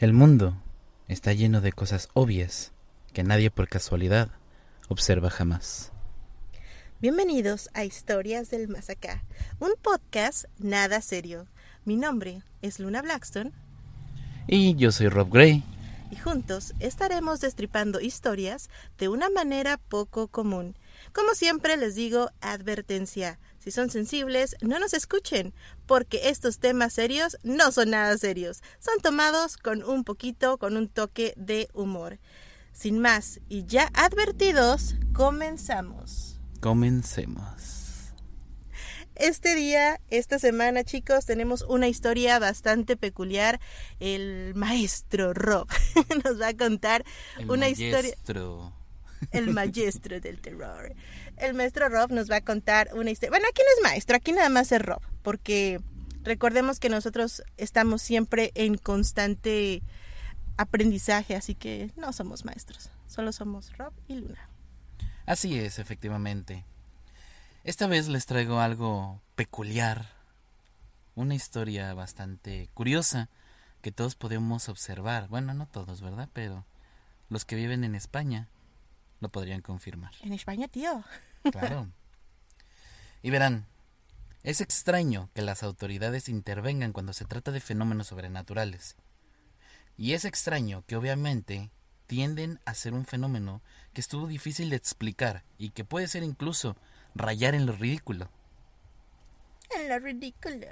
[0.00, 0.56] El mundo
[1.08, 2.72] está lleno de cosas obvias
[3.12, 4.30] que nadie por casualidad
[4.88, 5.92] observa jamás.
[7.02, 9.22] Bienvenidos a Historias del Más Acá,
[9.58, 11.48] un podcast nada serio.
[11.84, 13.52] Mi nombre es Luna Blackstone
[14.46, 15.62] Y yo soy Rob Gray.
[16.10, 20.76] y juntos estaremos destripando historias de una manera poco común.
[21.12, 23.38] Como siempre les digo, advertencia.
[23.60, 25.52] Si son sensibles, no nos escuchen,
[25.86, 28.62] porque estos temas serios no son nada serios.
[28.78, 32.18] Son tomados con un poquito, con un toque de humor.
[32.72, 36.40] Sin más y ya advertidos, comenzamos.
[36.60, 37.70] Comencemos.
[39.14, 43.60] Este día, esta semana, chicos, tenemos una historia bastante peculiar.
[43.98, 45.68] El maestro Rob
[46.24, 47.04] nos va a contar
[47.38, 48.14] El una historia.
[48.16, 48.72] maestro.
[49.32, 50.94] El maestro del terror.
[51.40, 53.30] El maestro Rob nos va a contar una historia.
[53.30, 55.80] Bueno, aquí no es maestro, aquí nada más es Rob, porque
[56.22, 59.82] recordemos que nosotros estamos siempre en constante
[60.56, 64.48] aprendizaje, así que no somos maestros, solo somos Rob y Luna.
[65.24, 66.64] Así es, efectivamente.
[67.64, 70.06] Esta vez les traigo algo peculiar,
[71.14, 73.28] una historia bastante curiosa
[73.80, 75.28] que todos podemos observar.
[75.28, 76.28] Bueno, no todos, ¿verdad?
[76.32, 76.66] Pero
[77.30, 78.48] los que viven en España
[79.20, 80.12] lo podrían confirmar.
[80.22, 81.04] En España, tío.
[81.42, 81.88] Claro.
[83.22, 83.66] Y verán,
[84.42, 88.96] es extraño que las autoridades intervengan cuando se trata de fenómenos sobrenaturales.
[89.98, 91.70] Y es extraño que obviamente
[92.06, 93.60] tienden a ser un fenómeno
[93.92, 96.76] que estuvo difícil de explicar y que puede ser incluso
[97.14, 98.30] rayar en lo ridículo.
[99.70, 100.66] En lo ridículo.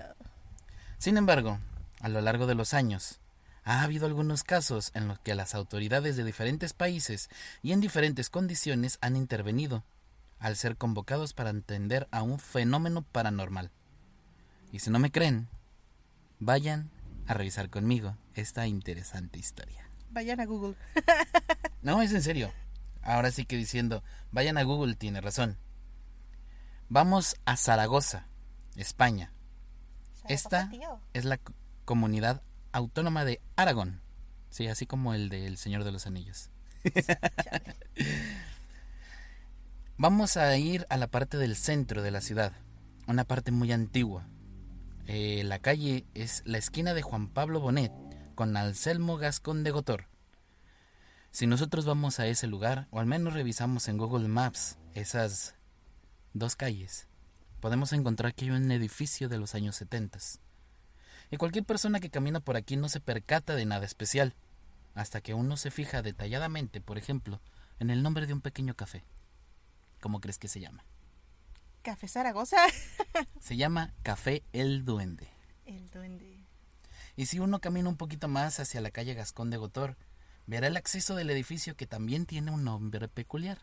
[0.99, 1.59] Sin embargo,
[2.01, 3.21] a lo largo de los años,
[3.65, 7.29] ha habido algunos casos en los que las autoridades de diferentes países
[7.63, 9.85] y en diferentes condiciones han intervenido,
[10.39, 13.71] al ser convocados para entender a un fenómeno paranormal.
[14.73, 15.49] Y si no me creen,
[16.39, 16.91] vayan
[17.27, 19.89] a revisar conmigo esta interesante historia.
[20.11, 20.77] Vayan a Google.
[21.81, 22.53] No, es en serio.
[23.03, 25.57] Ahora sí que diciendo, vayan a Google, tiene razón.
[26.89, 28.27] Vamos a Zaragoza,
[28.75, 29.33] España.
[30.29, 30.71] Esta
[31.15, 31.39] es la
[31.85, 34.03] comunidad autónoma de Aragón.
[34.51, 36.51] Sí, así como el del Señor de los Anillos.
[40.01, 42.53] Vamos a ir a la parte del centro de la ciudad,
[43.09, 44.29] una parte muy antigua.
[45.09, 47.91] Eh, la calle es la esquina de Juan Pablo Bonet
[48.37, 50.07] con Anselmo Gascón de Gotor.
[51.33, 55.57] Si nosotros vamos a ese lugar, o al menos revisamos en Google Maps esas
[56.33, 57.09] dos calles,
[57.59, 60.21] podemos encontrar que hay un edificio de los años 70.
[61.33, 64.37] Y cualquier persona que camina por aquí no se percata de nada especial,
[64.95, 67.41] hasta que uno se fija detalladamente, por ejemplo,
[67.81, 69.03] en el nombre de un pequeño café.
[70.01, 70.85] ¿Cómo crees que se llama?
[71.83, 72.59] Café Zaragoza.
[73.41, 75.29] Se llama Café El Duende.
[75.65, 76.45] El duende.
[77.17, 79.97] Y si uno camina un poquito más hacia la calle Gascón de Gotor,
[80.47, 83.59] verá el acceso del edificio que también tiene un nombre peculiar.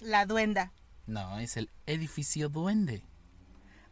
[0.00, 0.72] La duenda.
[1.06, 3.02] No, es el edificio Duende.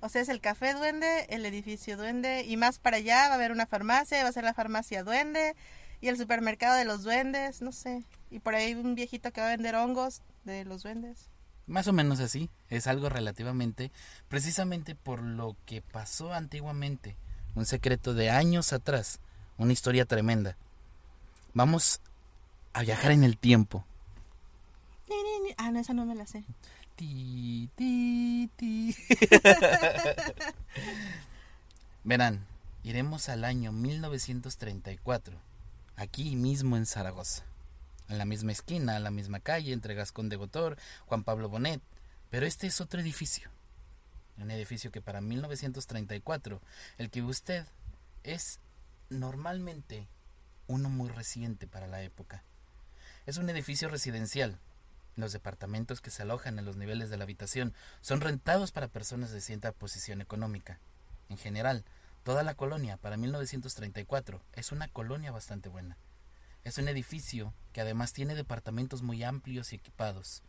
[0.01, 3.35] O sea, es el café duende, el edificio duende, y más para allá va a
[3.35, 5.57] haber una farmacia, va a ser la farmacia duende,
[6.01, 8.05] y el supermercado de los duendes, no sé.
[8.31, 11.31] Y por ahí un viejito que va a vender hongos de los duendes.
[11.67, 13.91] Más o menos así, es algo relativamente,
[14.29, 17.17] precisamente por lo que pasó antiguamente,
[17.55, 19.21] un secreto de años atrás,
[19.59, 20.57] una historia tremenda.
[21.55, 22.01] Vamos
[22.73, 23.85] a viajar en el tiempo.
[25.57, 26.45] Ah, no, esa no me la sé.
[26.97, 28.95] Ti, ti, ti.
[32.05, 32.47] Verán,
[32.85, 35.37] iremos al año 1934,
[35.97, 37.45] aquí mismo en Zaragoza.
[38.09, 40.77] En la misma esquina, en la misma calle, entre Gascón de Gotor,
[41.07, 41.81] Juan Pablo Bonet.
[42.31, 43.51] Pero este es otro edificio.
[44.39, 46.61] Un edificio que para 1934,
[46.99, 47.67] el que usted
[48.23, 48.61] es
[49.09, 50.09] normalmente
[50.67, 52.43] uno muy reciente para la época.
[53.25, 54.59] Es un edificio residencial,
[55.17, 59.31] los departamentos que se alojan en los niveles de la habitación son rentados para personas
[59.31, 60.79] de cierta posición económica.
[61.31, 61.85] En general,
[62.23, 65.97] toda la colonia para 1934 es una colonia bastante buena.
[66.67, 70.43] Es un edificio que además tiene departamentos muy amplios y equipados,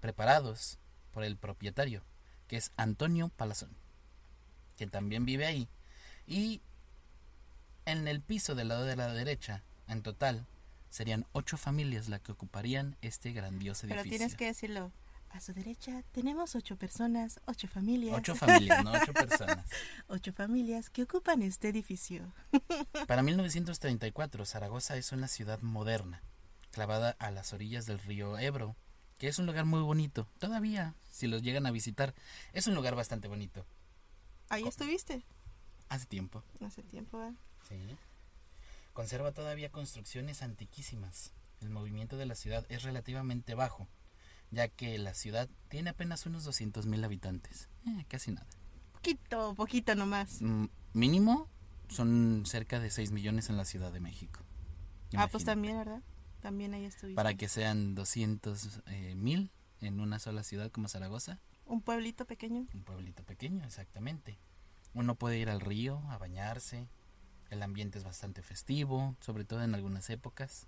[0.00, 0.78] preparados
[1.10, 2.04] por el propietario,
[2.46, 3.70] que es Antonio Palazón,
[4.76, 5.68] quien también vive ahí.
[6.28, 6.62] Y
[7.86, 10.46] en el piso del lado de la derecha, en total,
[10.90, 14.04] serían ocho familias las que ocuparían este grandioso edificio.
[14.04, 14.92] Pero tienes que decirlo.
[15.34, 18.16] A su derecha tenemos ocho personas, ocho familias.
[18.16, 19.68] Ocho familias, no ocho personas.
[20.06, 22.32] Ocho familias que ocupan este edificio.
[23.08, 26.22] Para 1934, Zaragoza es una ciudad moderna,
[26.70, 28.76] clavada a las orillas del río Ebro,
[29.18, 30.28] que es un lugar muy bonito.
[30.38, 32.14] Todavía, si los llegan a visitar,
[32.52, 33.66] es un lugar bastante bonito.
[34.50, 35.24] Ahí estuviste
[35.88, 36.44] Hace tiempo.
[36.64, 37.20] hace tiempo.
[37.24, 37.32] ¿eh?
[37.68, 37.96] Sí.
[38.92, 41.32] conserva todavía construcciones antiquísimas.
[41.60, 43.88] El movimiento de la ciudad es relativamente bajo,
[44.54, 47.68] ya que la ciudad tiene apenas unos 200.000 habitantes.
[47.86, 48.46] Eh, casi nada.
[48.92, 50.40] Poquito, poquito nomás.
[50.40, 51.48] Mm, mínimo
[51.88, 54.40] son cerca de 6 millones en la Ciudad de México.
[55.16, 56.02] Ah, pues también, ¿verdad?
[56.40, 57.14] También ahí estuviste.
[57.14, 61.38] Para que sean 200 eh, mil en una sola ciudad como Zaragoza.
[61.66, 62.66] Un pueblito pequeño.
[62.74, 64.38] Un pueblito pequeño, exactamente.
[64.94, 66.88] Uno puede ir al río a bañarse.
[67.50, 70.66] El ambiente es bastante festivo, sobre todo en algunas épocas.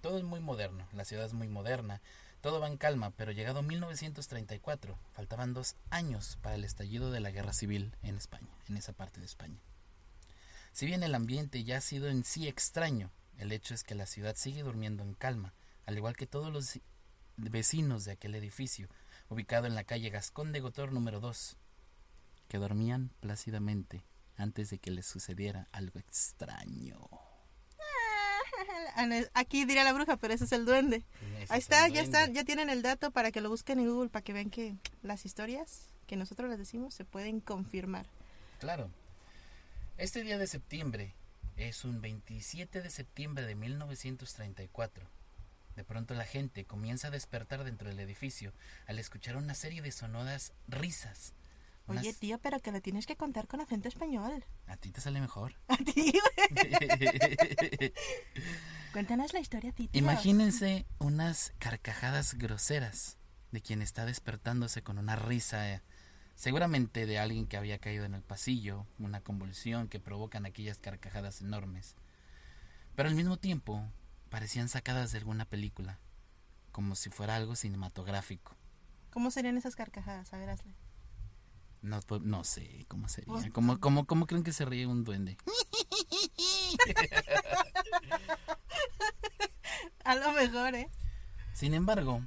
[0.00, 2.00] Todo es muy moderno, la ciudad es muy moderna.
[2.42, 7.30] Todo va en calma, pero llegado 1934, faltaban dos años para el estallido de la
[7.30, 9.60] guerra civil en España, en esa parte de España.
[10.72, 14.06] Si bien el ambiente ya ha sido en sí extraño, el hecho es que la
[14.06, 15.54] ciudad sigue durmiendo en calma,
[15.86, 16.80] al igual que todos los
[17.36, 18.88] vecinos de aquel edificio,
[19.28, 21.56] ubicado en la calle Gascón de Gotor número 2,
[22.48, 24.02] que dormían plácidamente
[24.36, 27.08] antes de que les sucediera algo extraño.
[29.34, 31.04] Aquí diría la bruja, pero ese es el duende.
[31.48, 34.22] Ahí está, ya está, ya tienen el dato para que lo busquen en Google para
[34.22, 38.06] que vean que las historias que nosotros les decimos se pueden confirmar.
[38.60, 38.90] Claro.
[39.98, 41.14] Este día de septiembre
[41.56, 45.06] es un 27 de septiembre de 1934.
[45.76, 48.52] De pronto la gente comienza a despertar dentro del edificio
[48.86, 51.34] al escuchar una serie de sonoras risas.
[51.86, 54.44] Oye, tío, pero que lo tienes que contar con acento español.
[54.66, 55.54] A ti te sale mejor.
[55.68, 56.12] A ti.
[58.92, 59.88] Cuéntanos la historia, tío.
[59.92, 63.16] Imagínense unas carcajadas groseras
[63.50, 65.82] de quien está despertándose con una risa
[66.34, 71.40] seguramente de alguien que había caído en el pasillo, una convulsión que provocan aquellas carcajadas
[71.40, 71.96] enormes.
[72.94, 73.82] Pero al mismo tiempo
[74.28, 75.98] parecían sacadas de alguna película,
[76.70, 78.56] como si fuera algo cinematográfico.
[79.10, 80.32] ¿Cómo serían esas carcajadas?
[80.32, 80.74] A ver, hazle.
[81.80, 83.50] No, pues, no sé cómo sería.
[83.52, 85.36] ¿Cómo, cómo, ¿Cómo creen que se ríe un duende?
[90.04, 90.90] A lo mejor, ¿eh?
[91.52, 92.22] Sin embargo,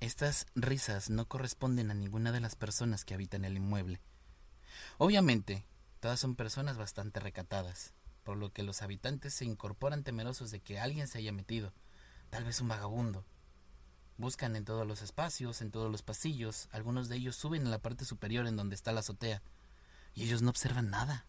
[0.00, 4.00] estas risas no corresponden a ninguna de las personas que habitan el inmueble.
[4.98, 5.66] Obviamente,
[6.00, 7.92] todas son personas bastante recatadas,
[8.24, 11.74] por lo que los habitantes se incorporan temerosos de que alguien se haya metido,
[12.30, 13.26] tal vez un vagabundo.
[14.16, 17.78] Buscan en todos los espacios, en todos los pasillos, algunos de ellos suben a la
[17.78, 19.42] parte superior en donde está la azotea,
[20.14, 21.26] y ellos no observan nada.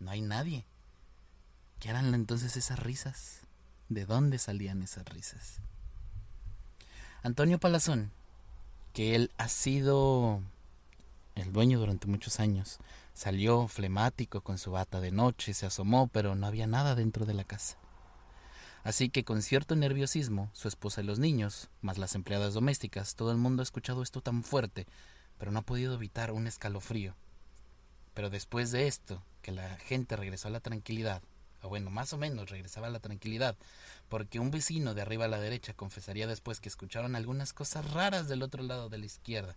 [0.00, 0.66] No hay nadie.
[1.78, 3.45] ¿Qué eran entonces esas risas?
[3.88, 5.60] ¿De dónde salían esas risas?
[7.22, 8.10] Antonio Palazón,
[8.92, 10.40] que él ha sido
[11.36, 12.78] el dueño durante muchos años,
[13.14, 17.34] salió flemático con su bata de noche, se asomó, pero no había nada dentro de
[17.34, 17.76] la casa.
[18.82, 23.30] Así que con cierto nerviosismo, su esposa y los niños, más las empleadas domésticas, todo
[23.30, 24.86] el mundo ha escuchado esto tan fuerte,
[25.38, 27.14] pero no ha podido evitar un escalofrío.
[28.14, 31.22] Pero después de esto, que la gente regresó a la tranquilidad,
[31.62, 33.56] o bueno, más o menos regresaba la tranquilidad,
[34.08, 38.28] porque un vecino de arriba a la derecha confesaría después que escucharon algunas cosas raras
[38.28, 39.56] del otro lado de la izquierda.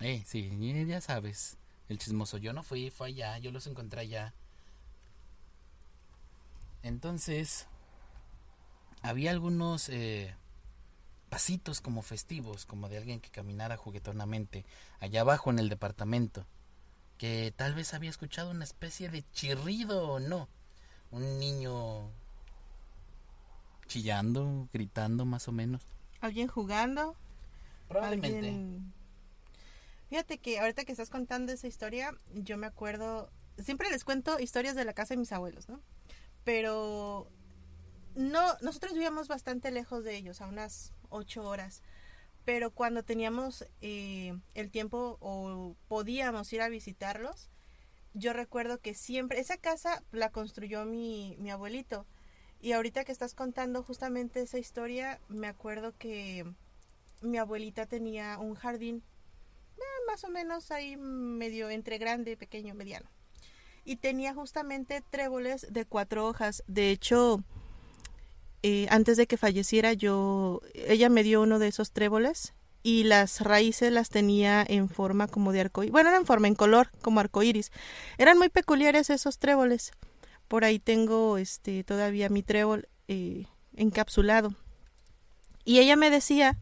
[0.00, 0.50] Eh, sí,
[0.86, 1.56] ya sabes,
[1.88, 4.34] el chismoso, yo no fui, fue allá, yo los encontré allá.
[6.82, 7.66] Entonces,
[9.02, 10.34] había algunos eh,
[11.28, 14.64] pasitos como festivos, como de alguien que caminara juguetonamente,
[15.00, 16.46] allá abajo en el departamento,
[17.18, 20.48] que tal vez había escuchado una especie de chirrido o no,
[21.10, 22.10] un niño
[23.86, 25.82] chillando, gritando más o menos.
[26.20, 27.16] ¿Alguien jugando?
[27.88, 28.80] Probablemente.
[30.08, 34.74] Fíjate que ahorita que estás contando esa historia, yo me acuerdo, siempre les cuento historias
[34.74, 35.80] de la casa de mis abuelos, ¿no?
[36.44, 37.28] Pero
[38.14, 41.82] no, nosotros vivíamos bastante lejos de ellos, a unas ocho horas.
[42.44, 47.50] Pero cuando teníamos eh, el tiempo o podíamos ir a visitarlos,
[48.12, 52.06] yo recuerdo que siempre, esa casa la construyó mi, mi abuelito.
[52.60, 56.44] Y ahorita que estás contando justamente esa historia, me acuerdo que
[57.20, 59.02] mi abuelita tenía un jardín
[59.76, 63.10] eh, más o menos ahí medio entre grande, pequeño, mediano.
[63.84, 66.62] Y tenía justamente tréboles de cuatro hojas.
[66.66, 67.44] De hecho,
[68.66, 73.42] eh, antes de que falleciera, yo, ella me dio uno de esos tréboles y las
[73.42, 75.92] raíces las tenía en forma como de arcoíris.
[75.92, 77.72] Bueno, eran en forma, en color, como arcoíris.
[78.16, 79.92] Eran muy peculiares esos tréboles.
[80.48, 83.44] Por ahí tengo este todavía mi trébol eh,
[83.76, 84.54] encapsulado.
[85.66, 86.56] Y ella me decía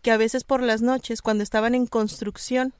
[0.00, 2.72] que a veces por las noches, cuando estaban en construcción,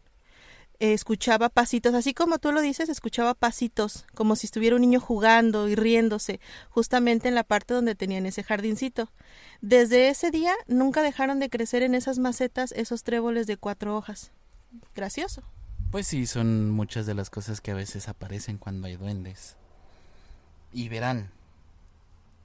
[0.78, 5.68] escuchaba pasitos, así como tú lo dices, escuchaba pasitos, como si estuviera un niño jugando
[5.68, 6.40] y riéndose,
[6.70, 9.10] justamente en la parte donde tenían ese jardincito.
[9.60, 14.32] Desde ese día nunca dejaron de crecer en esas macetas esos tréboles de cuatro hojas.
[14.94, 15.42] Gracioso.
[15.90, 19.56] Pues sí, son muchas de las cosas que a veces aparecen cuando hay duendes.
[20.72, 21.30] Y verán,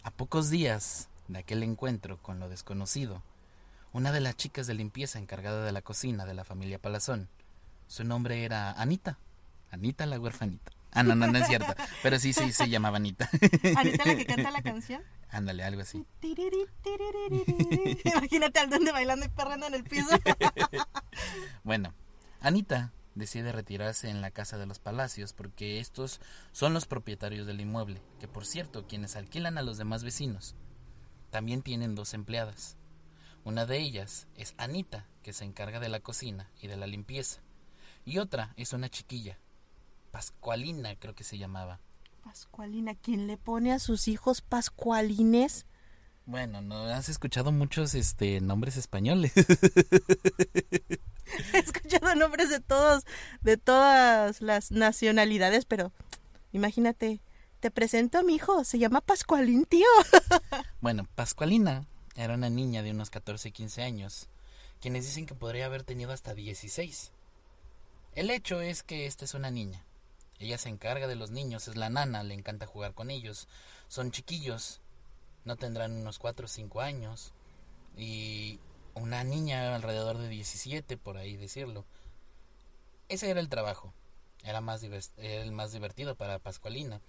[0.03, 3.23] a pocos días de aquel encuentro con lo desconocido,
[3.91, 7.27] una de las chicas de limpieza encargada de la cocina de la familia Palazón,
[7.89, 9.17] su nombre era Anita,
[9.71, 10.71] Anita la huerfanita.
[10.91, 13.29] Ah, no, no, no es cierto, pero sí, sí, se llamaba Anita.
[13.75, 15.01] ¿Anita la que canta la canción?
[15.29, 16.05] Ándale, algo así.
[18.05, 20.09] Imagínate al duende bailando y perrando en el piso.
[21.63, 21.93] bueno,
[22.41, 27.59] Anita decide retirarse en la casa de los palacios porque estos son los propietarios del
[27.59, 30.55] inmueble, que por cierto, quienes alquilan a los demás vecinos.
[31.31, 32.77] También tienen dos empleadas.
[33.43, 37.41] Una de ellas es Anita, que se encarga de la cocina y de la limpieza.
[38.05, 39.37] Y otra es una chiquilla,
[40.11, 41.79] Pascualina creo que se llamaba.
[42.23, 45.65] Pascualina, ¿quién le pone a sus hijos Pascualines?
[46.25, 49.33] Bueno, no has escuchado muchos este nombres españoles.
[51.53, 53.05] He escuchado nombres de todos,
[53.41, 55.91] de todas las nacionalidades, pero
[56.51, 57.21] imagínate,
[57.59, 59.87] te presento a mi hijo, se llama Pascualín, tío.
[60.81, 64.29] bueno, Pascualina era una niña de unos 14, 15 años,
[64.81, 67.11] quienes dicen que podría haber tenido hasta 16.
[68.19, 69.81] El hecho es que esta es una niña.
[70.39, 73.47] Ella se encarga de los niños, es la nana, le encanta jugar con ellos.
[73.87, 74.81] Son chiquillos,
[75.45, 77.31] no tendrán unos 4 o 5 años.
[77.95, 78.59] Y
[78.93, 81.85] una niña alrededor de 17, por ahí decirlo.
[83.07, 83.93] Ese era el trabajo.
[84.43, 86.99] Era, más el más divertido para Pascualina.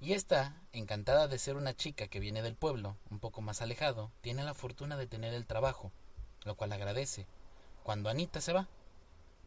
[0.00, 4.12] Y esta, encantada de ser una chica que viene del pueblo, un poco más alejado,
[4.20, 5.90] tiene la fortuna de tener el trabajo,
[6.44, 7.26] lo cual agradece.
[7.82, 8.68] Cuando Anita se va,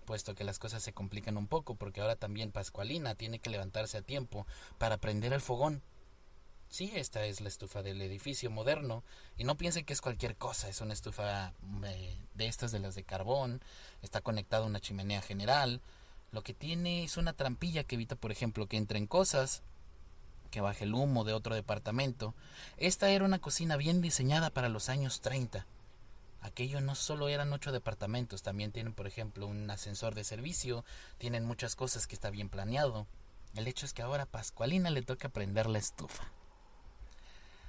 [0.09, 3.99] puesto que las cosas se complican un poco, porque ahora también Pascualina tiene que levantarse
[3.99, 4.47] a tiempo
[4.79, 5.83] para prender el fogón.
[6.67, 9.03] Sí, esta es la estufa del edificio moderno,
[9.37, 11.53] y no piense que es cualquier cosa, es una estufa
[11.85, 13.61] eh, de estas de las de carbón,
[14.01, 15.79] está conectada a una chimenea general,
[16.31, 19.61] lo que tiene es una trampilla que evita, por ejemplo, que entren cosas,
[20.49, 22.33] que baje el humo de otro departamento.
[22.77, 25.67] Esta era una cocina bien diseñada para los años 30
[26.41, 30.85] Aquello no solo eran ocho departamentos, también tienen, por ejemplo, un ascensor de servicio,
[31.17, 33.07] tienen muchas cosas que está bien planeado.
[33.55, 36.31] El hecho es que ahora a Pascualina le toca prender la estufa.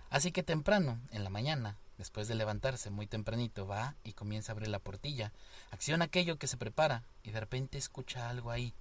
[0.09, 4.55] Así que temprano, en la mañana, después de levantarse muy tempranito, va y comienza a
[4.55, 5.33] abrir la portilla,
[5.71, 8.75] acciona aquello que se prepara y de repente escucha algo ahí.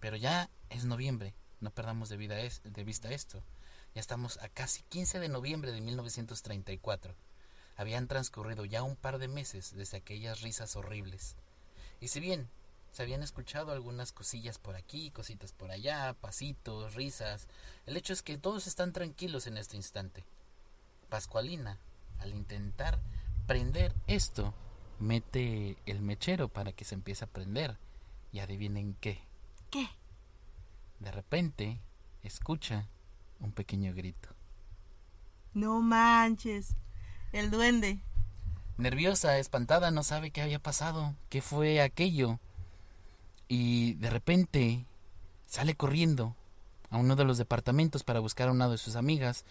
[0.00, 3.42] Pero ya es noviembre, no perdamos de, vida de vista esto.
[3.94, 7.14] Ya estamos a casi 15 de noviembre de 1934.
[7.80, 11.34] Habían transcurrido ya un par de meses desde aquellas risas horribles.
[11.98, 12.46] Y si bien
[12.92, 17.48] se habían escuchado algunas cosillas por aquí, cositas por allá, pasitos, risas,
[17.86, 20.26] el hecho es que todos están tranquilos en este instante.
[21.08, 21.78] Pascualina,
[22.18, 23.00] al intentar
[23.46, 24.52] prender esto,
[24.98, 27.78] mete el mechero para que se empiece a prender.
[28.30, 29.22] Y adivinen qué.
[29.70, 29.88] ¿Qué?
[30.98, 31.80] De repente,
[32.22, 32.90] escucha
[33.38, 34.28] un pequeño grito.
[35.54, 36.76] No manches.
[37.32, 38.00] El duende.
[38.76, 42.38] Nerviosa, espantada, no sabe qué había pasado, qué fue aquello.
[43.46, 44.84] Y de repente
[45.46, 46.34] sale corriendo
[46.90, 49.44] a uno de los departamentos para buscar a una de sus amigas.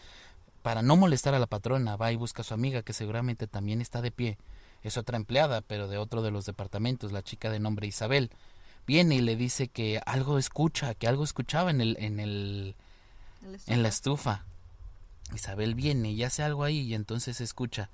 [0.61, 3.81] Para no molestar a la patrona, va y busca a su amiga que seguramente también
[3.81, 4.37] está de pie.
[4.83, 8.31] Es otra empleada, pero de otro de los departamentos, la chica de nombre Isabel.
[8.87, 12.75] Viene y le dice que algo escucha, que algo escuchaba en el, en el,
[13.67, 14.43] en la estufa.
[15.33, 17.89] Isabel viene y hace algo ahí y entonces escucha.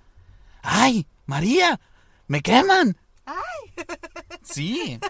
[0.61, 1.07] ¡Ay!
[1.25, 1.79] ¡María!
[2.27, 2.97] ¡Me queman!
[3.25, 3.35] ¡Ay!
[4.43, 4.99] Sí.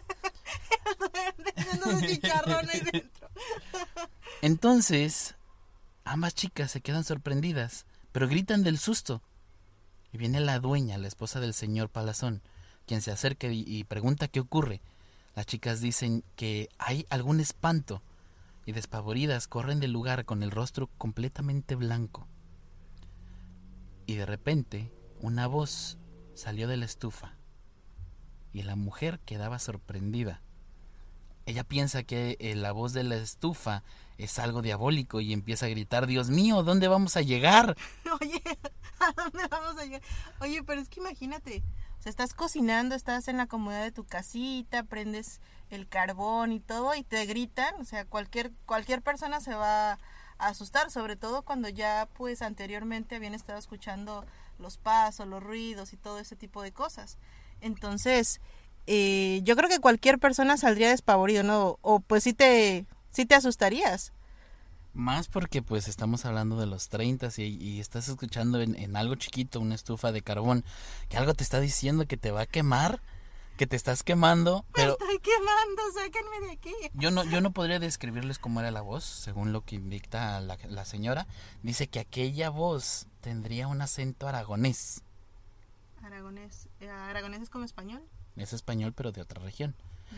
[4.41, 5.35] Entonces,
[6.03, 9.21] ambas chicas se quedan sorprendidas, pero gritan del susto.
[10.13, 12.41] Y viene la dueña, la esposa del señor Palazón,
[12.85, 14.81] quien se acerca y pregunta qué ocurre.
[15.35, 18.01] Las chicas dicen que hay algún espanto
[18.65, 22.27] y despavoridas corren del lugar con el rostro completamente blanco.
[24.05, 24.91] Y de repente
[25.21, 25.97] una voz
[26.33, 27.35] salió de la estufa
[28.53, 30.41] y la mujer quedaba sorprendida.
[31.45, 33.83] Ella piensa que eh, la voz de la estufa
[34.17, 37.75] es algo diabólico y empieza a gritar, Dios mío, ¿dónde vamos a llegar?
[38.21, 38.41] Oye,
[38.99, 40.01] ¿a dónde vamos a llegar?
[40.39, 41.63] Oye, pero es que imagínate,
[41.99, 46.59] o sea, estás cocinando, estás en la comodidad de tu casita, prendes el carbón y
[46.59, 49.97] todo y te gritan, o sea, cualquier cualquier persona se va a
[50.37, 54.25] asustar, sobre todo cuando ya pues anteriormente habían estado escuchando
[54.59, 57.17] los pasos, los ruidos y todo ese tipo de cosas.
[57.61, 58.41] Entonces,
[58.87, 61.79] eh, yo creo que cualquier persona saldría despavorido, ¿no?
[61.81, 64.13] O pues sí te, sí te asustarías.
[64.93, 69.15] Más porque pues estamos hablando de los 30 y, y estás escuchando en, en, algo
[69.15, 70.63] chiquito, una estufa de carbón,
[71.09, 73.01] que algo te está diciendo que te va a quemar
[73.57, 76.73] que te estás quemando, pero Me estoy quemando, sáquenme de aquí.
[76.93, 80.57] yo no, yo no podría describirles cómo era la voz, según lo que dicta la,
[80.67, 81.25] la señora.
[81.63, 85.01] Dice que aquella voz tendría un acento aragonés.
[86.03, 86.69] Aragonés.
[86.81, 88.03] eh, ¿Aragonés es como español?
[88.35, 89.75] Es español, pero de otra región.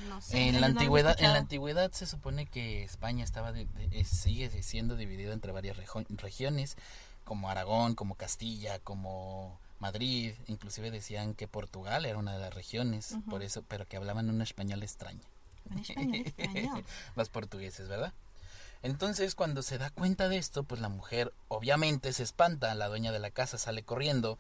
[0.10, 0.50] No sé.
[0.50, 4.96] En la antigüedad, en la antigüedad se supone que España estaba de- de- sigue siendo
[4.98, 6.76] dividido entre varias regiones,
[7.24, 13.16] como Aragón, como Castilla, como Madrid, inclusive decían que Portugal era una de las regiones,
[13.30, 15.22] por eso, pero que hablaban un español extraño.
[15.80, 16.84] Español, español.
[17.16, 18.14] Los portugueses, ¿verdad?
[18.84, 23.12] Entonces, cuando se da cuenta de esto, pues la mujer obviamente se espanta, la dueña
[23.12, 24.38] de la casa sale corriendo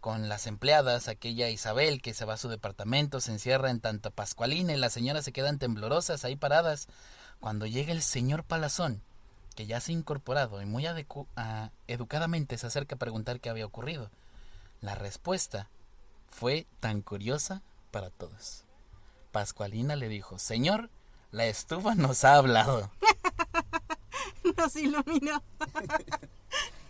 [0.00, 4.10] con las empleadas, aquella Isabel que se va a su departamento, se encierra en tanto
[4.10, 6.88] Pascualina y las señoras se quedan temblorosas ahí paradas.
[7.38, 9.02] Cuando llega el señor Palazón,
[9.54, 13.66] que ya se ha incorporado y muy ah, educadamente se acerca a preguntar qué había
[13.66, 14.10] ocurrido,
[14.80, 15.68] la respuesta
[16.28, 18.64] fue tan curiosa para todos.
[19.32, 20.90] Pascualina le dijo, Señor,
[21.30, 22.90] la estufa nos ha hablado.
[24.56, 25.42] Nos iluminó.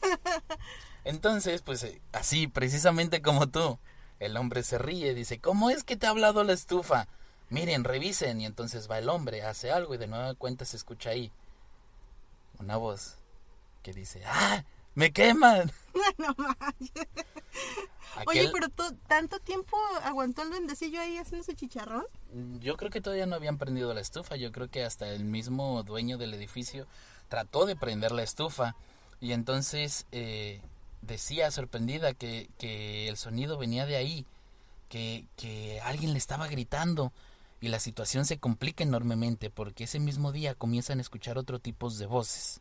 [1.05, 3.79] Entonces, pues eh, así, precisamente como tú,
[4.18, 7.09] el hombre se ríe, dice, ¿cómo es que te ha hablado la estufa?
[7.48, 11.11] Miren, revisen, y entonces va el hombre, hace algo y de nueva cuenta se escucha
[11.11, 11.33] ahí
[12.61, 13.16] una voz
[13.83, 14.64] que dice, ¡ah!
[14.94, 15.70] ¡Me queman!
[16.18, 17.07] no manches.
[18.26, 22.05] Oye, Aquel- pero tú, ¿tanto tiempo aguantó el duendecillo ahí haciendo ese chicharrón?
[22.61, 24.37] Yo creo que todavía no habían prendido la estufa.
[24.37, 26.87] Yo creo que hasta el mismo dueño del edificio
[27.29, 28.74] trató de prender la estufa.
[29.20, 30.61] Y entonces eh,
[31.03, 34.26] decía sorprendida que, que el sonido venía de ahí,
[34.88, 37.12] que, que alguien le estaba gritando.
[37.61, 41.90] Y la situación se complica enormemente porque ese mismo día comienzan a escuchar otro tipo
[41.90, 42.61] de voces.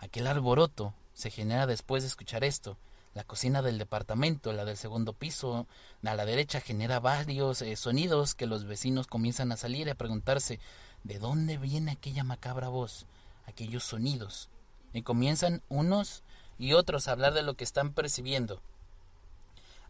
[0.00, 2.76] Aquel alboroto se genera después de escuchar esto.
[3.14, 5.66] La cocina del departamento, la del segundo piso,
[6.04, 9.94] a la derecha genera varios eh, sonidos que los vecinos comienzan a salir y a
[9.94, 10.58] preguntarse
[11.04, 13.06] de dónde viene aquella macabra voz,
[13.46, 14.48] aquellos sonidos.
[14.92, 16.22] Y comienzan unos
[16.58, 18.60] y otros a hablar de lo que están percibiendo.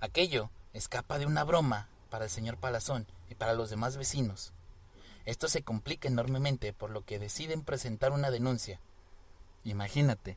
[0.00, 4.52] Aquello escapa de una broma para el señor Palazón y para los demás vecinos.
[5.24, 8.80] Esto se complica enormemente por lo que deciden presentar una denuncia.
[9.64, 10.36] Imagínate,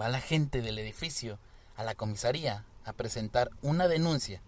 [0.00, 1.38] va la gente del edificio
[1.76, 4.42] a la comisaría a presentar una denuncia.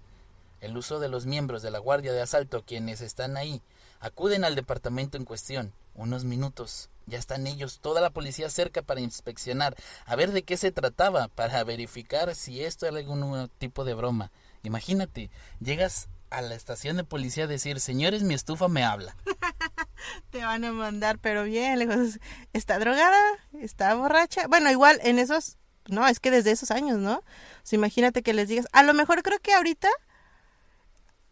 [0.60, 3.62] El uso de los miembros de la Guardia de Asalto, quienes están ahí,
[4.00, 5.72] acuden al departamento en cuestión.
[5.94, 10.56] Unos minutos, ya están ellos, toda la policía cerca para inspeccionar, a ver de qué
[10.56, 14.30] se trataba, para verificar si esto era algún tipo de broma.
[14.62, 19.16] Imagínate, llegas a la estación de policía a decir, señores, mi estufa me habla.
[20.30, 22.18] Te van a mandar, pero bien, lejos.
[22.52, 23.20] ¿Está drogada?
[23.60, 24.46] ¿Está borracha?
[24.46, 25.56] Bueno, igual en esos,
[25.86, 27.22] no, es que desde esos años, ¿no?
[27.70, 29.88] Imagínate que les digas, a lo mejor creo que ahorita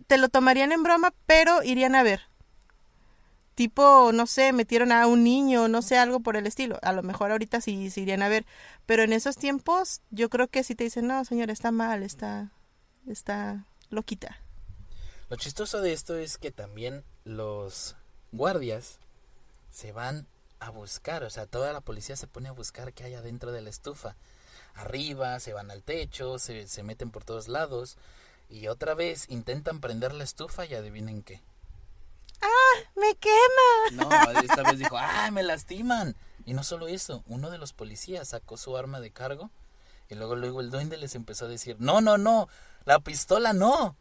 [0.07, 2.23] te lo tomarían en broma, pero irían a ver.
[3.55, 6.79] Tipo, no sé, metieron a un niño, no sé, algo por el estilo.
[6.83, 8.45] A lo mejor ahorita sí se irían a ver.
[8.85, 12.53] Pero en esos tiempos, yo creo que sí te dicen, no, señor, está mal, está,
[13.07, 14.39] está loquita.
[15.31, 17.97] Lo chistoso de esto es que también los
[18.33, 18.99] guardias
[19.71, 20.27] se van
[20.59, 23.62] a buscar, o sea, toda la policía se pone a buscar qué hay adentro de
[23.62, 24.17] la estufa.
[24.75, 27.97] Arriba, se van al techo, se, se meten por todos lados
[28.49, 31.43] y otra vez intentan prender la estufa y adivinen qué.
[32.95, 34.09] ¡Me quema!
[34.09, 36.17] No, esta vez dijo, ¡ah, me lastiman!
[36.45, 39.51] Y no solo eso, uno de los policías sacó su arma de cargo
[40.09, 42.49] y luego luego el duende les empezó a decir, no, no, no,
[42.85, 43.97] la pistola no.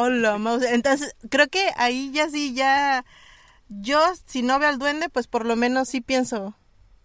[0.00, 0.62] Hola, mouse.
[0.62, 3.04] Entonces, creo que ahí ya sí, ya.
[3.68, 6.56] Yo, si no veo al duende, pues por lo menos sí pienso.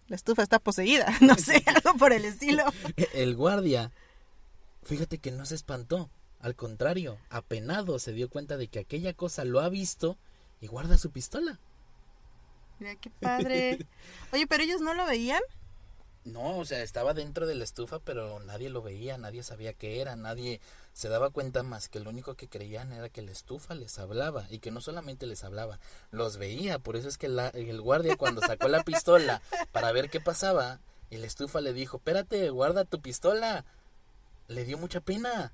[0.06, 1.12] La estufa está poseída.
[1.20, 2.62] No sé, algo por el estilo.
[3.12, 3.90] El guardia,
[4.84, 6.08] fíjate que no se espantó.
[6.38, 10.16] Al contrario, apenado se dio cuenta de que aquella cosa lo ha visto
[10.60, 11.58] y guarda su pistola.
[12.78, 13.88] Mira qué padre.
[14.32, 15.42] Oye, pero ellos no lo veían.
[16.24, 20.00] No, o sea, estaba dentro de la estufa, pero nadie lo veía, nadie sabía qué
[20.00, 20.60] era, nadie
[20.94, 24.46] se daba cuenta más que lo único que creían era que la estufa les hablaba
[24.48, 25.78] y que no solamente les hablaba,
[26.12, 26.78] los veía.
[26.78, 30.80] Por eso es que la- el guardia cuando sacó la pistola para ver qué pasaba,
[31.10, 33.64] y la estufa le dijo, espérate, guarda tu pistola.
[34.48, 35.52] Le dio mucha pena.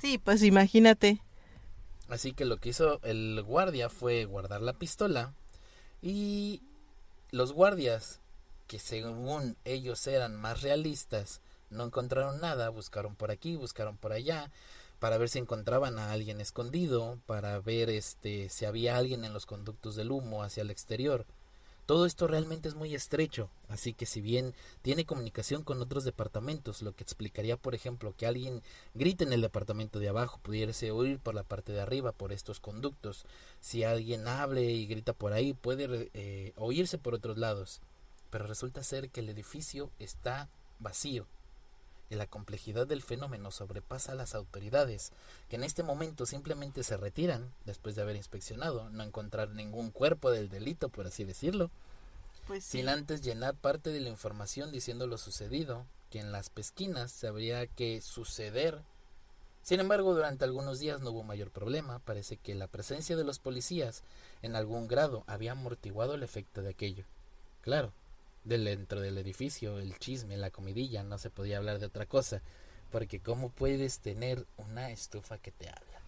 [0.00, 1.20] Sí, pues imagínate.
[2.08, 5.34] Así que lo que hizo el guardia fue guardar la pistola
[6.00, 6.62] y
[7.32, 8.20] los guardias,
[8.68, 14.50] que según ellos eran más realistas, no encontraron nada, buscaron por aquí, buscaron por allá,
[15.00, 19.46] para ver si encontraban a alguien escondido, para ver este si había alguien en los
[19.46, 21.24] conductos del humo hacia el exterior.
[21.86, 26.82] Todo esto realmente es muy estrecho, así que si bien tiene comunicación con otros departamentos,
[26.82, 31.18] lo que explicaría, por ejemplo, que alguien grite en el departamento de abajo, pudiese oír
[31.18, 33.24] por la parte de arriba, por estos conductos.
[33.60, 37.80] Si alguien hable y grita por ahí, puede eh, oírse por otros lados.
[38.30, 41.26] Pero resulta ser que el edificio está vacío
[42.10, 45.12] y la complejidad del fenómeno sobrepasa a las autoridades,
[45.48, 50.30] que en este momento simplemente se retiran después de haber inspeccionado, no encontrar ningún cuerpo
[50.30, 51.70] del delito, por así decirlo,
[52.46, 57.12] pues sin antes llenar parte de la información diciendo lo sucedido, que en las pesquinas
[57.12, 58.80] sabría que suceder.
[59.62, 63.38] Sin embargo, durante algunos días no hubo mayor problema, parece que la presencia de los
[63.38, 64.02] policías
[64.40, 67.04] en algún grado había amortiguado el efecto de aquello.
[67.60, 67.92] Claro,
[68.48, 72.42] dentro del edificio, el chisme, la comidilla, no se podía hablar de otra cosa,
[72.90, 76.00] porque ¿cómo puedes tener una estufa que te habla?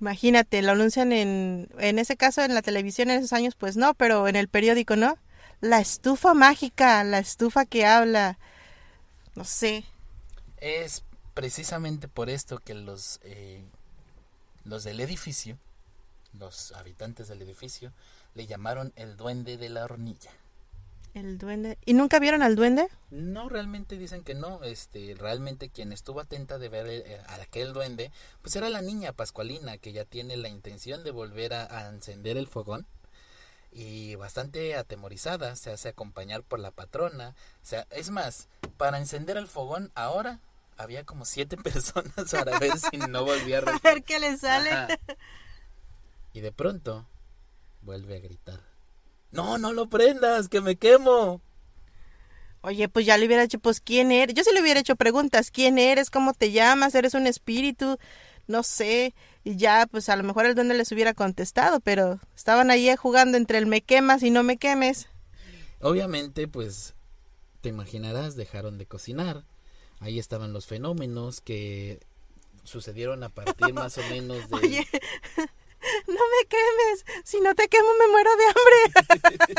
[0.00, 3.94] Imagínate, lo anuncian en, en ese caso en la televisión en esos años, pues no,
[3.94, 5.16] pero en el periódico, ¿no?
[5.60, 8.38] La estufa mágica, la estufa que habla,
[9.34, 9.84] no sé.
[10.58, 13.62] Es precisamente por esto que los, eh,
[14.64, 15.58] los del edificio,
[16.38, 17.92] los habitantes del edificio,
[18.34, 20.30] le llamaron el duende de la hornilla.
[21.14, 21.76] El duende.
[21.84, 22.88] ¿Y nunca vieron al duende?
[23.10, 24.62] No, realmente dicen que no.
[24.62, 29.12] Este, realmente quien estuvo atenta de ver eh, a aquel duende, pues era la niña
[29.12, 32.86] Pascualina, que ya tiene la intención de volver a, encender el fogón.
[33.72, 37.34] Y bastante atemorizada, se hace acompañar por la patrona.
[37.62, 40.40] O sea, es más, para encender el fogón ahora
[40.76, 43.62] había como siete personas para ver si no volvía a...
[43.74, 44.98] a ver qué le sale.
[46.32, 47.06] Y de pronto
[47.82, 48.69] vuelve a gritar.
[49.32, 51.40] No, no lo prendas, que me quemo.
[52.62, 54.34] Oye, pues ya le hubiera hecho, pues, ¿quién eres?
[54.34, 56.10] Yo sí le hubiera hecho preguntas, ¿quién eres?
[56.10, 56.94] ¿Cómo te llamas?
[56.94, 57.98] ¿Eres un espíritu?
[58.46, 59.14] No sé.
[59.44, 63.38] Y ya, pues a lo mejor el duende les hubiera contestado, pero estaban ahí jugando
[63.38, 65.08] entre el me quemas y no me quemes.
[65.80, 66.94] Obviamente, pues,
[67.62, 69.44] te imaginarás, dejaron de cocinar.
[70.00, 72.00] Ahí estaban los fenómenos que
[72.64, 74.56] sucedieron a partir más o menos de...
[74.56, 74.86] Oye,
[76.06, 79.54] no me quemes, si no te quemo me muero de hambre.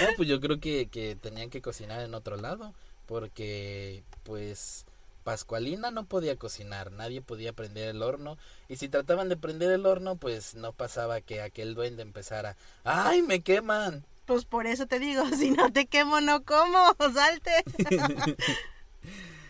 [0.02, 2.74] no, pues yo creo que, que tenían que cocinar en otro lado,
[3.06, 4.86] porque pues
[5.22, 9.86] Pascualina no podía cocinar, nadie podía prender el horno, y si trataban de prender el
[9.86, 14.04] horno, pues no pasaba que aquel duende empezara, ¡ay, me queman!
[14.26, 17.64] Pues por eso te digo, si no te quemo no como, salte.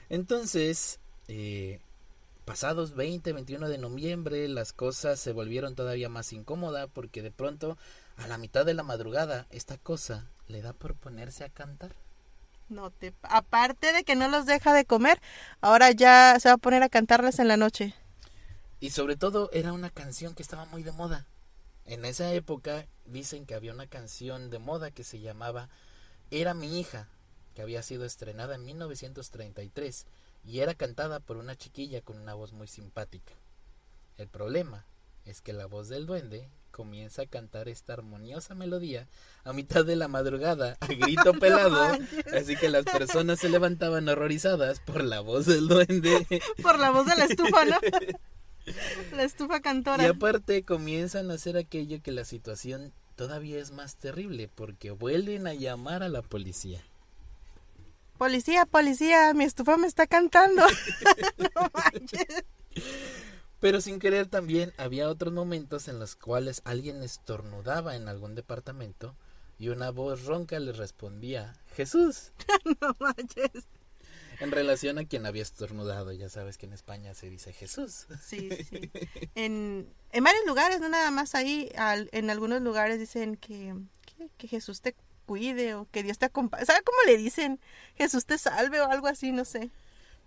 [0.08, 1.80] Entonces, eh,
[2.44, 7.78] pasados 20, 21 de noviembre, las cosas se volvieron todavía más incómodas porque de pronto,
[8.16, 11.94] a la mitad de la madrugada, esta cosa le da por ponerse a cantar.
[12.68, 15.20] No te, aparte de que no los deja de comer,
[15.60, 17.94] ahora ya se va a poner a cantarles en la noche.
[18.80, 21.26] Y sobre todo era una canción que estaba muy de moda.
[21.84, 25.68] En esa época dicen que había una canción de moda que se llamaba
[26.30, 27.08] Era mi hija,
[27.54, 30.06] que había sido estrenada en 1933
[30.44, 33.34] y era cantada por una chiquilla con una voz muy simpática.
[34.18, 34.86] El problema
[35.24, 39.06] es que la voz del duende comienza a cantar esta armoniosa melodía
[39.44, 41.96] a mitad de la madrugada a grito pelado,
[42.34, 46.26] así que las personas se levantaban horrorizadas por la voz del duende.
[46.62, 47.76] Por la voz de la estufa, ¿no?
[49.16, 50.04] La estufa cantora.
[50.04, 55.48] Y aparte comienzan a hacer aquello que la situación todavía es más terrible porque vuelven
[55.48, 56.80] a llamar a la policía.
[58.22, 60.62] Policía, policía, mi estufa me está cantando.
[61.38, 62.44] no manches.
[63.58, 69.16] Pero sin querer también había otros momentos en los cuales alguien estornudaba en algún departamento
[69.58, 72.30] y una voz ronca le respondía, Jesús.
[72.80, 73.66] no manches.
[74.38, 78.06] En relación a quien había estornudado, ya sabes que en España se dice Jesús.
[78.24, 78.92] Sí, sí.
[79.34, 83.74] En, en varios lugares, no nada más ahí, en algunos lugares dicen que,
[84.06, 84.94] que, que Jesús te
[85.26, 86.64] cuide o que Dios te acompañe.
[86.66, 87.60] ¿Sabe cómo le dicen?
[87.96, 89.70] Jesús te salve o algo así, no sé.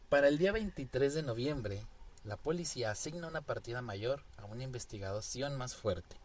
[0.10, 1.86] Para el día 23 de noviembre,
[2.24, 6.16] la policía asigna una partida mayor a una investigación más fuerte.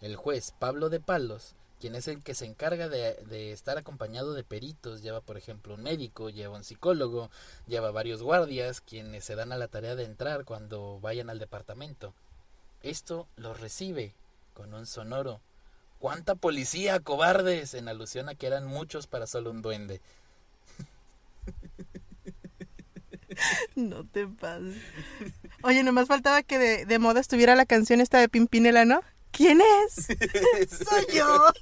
[0.00, 4.34] El juez Pablo de Palos, quien es el que se encarga de, de, estar acompañado
[4.34, 7.30] de peritos, lleva por ejemplo un médico, lleva un psicólogo,
[7.66, 12.14] lleva varios guardias, quienes se dan a la tarea de entrar cuando vayan al departamento.
[12.82, 14.14] Esto lo recibe
[14.52, 15.40] con un sonoro
[16.04, 17.72] ¿Cuánta policía, cobardes?
[17.72, 20.02] En alusión a que eran muchos para solo un duende.
[23.74, 24.76] No te pases.
[25.62, 29.00] Oye, nomás faltaba que de, de, moda estuviera la canción esta de Pimpinela, ¿no?
[29.30, 29.94] ¿Quién es?
[30.88, 31.52] Soy yo.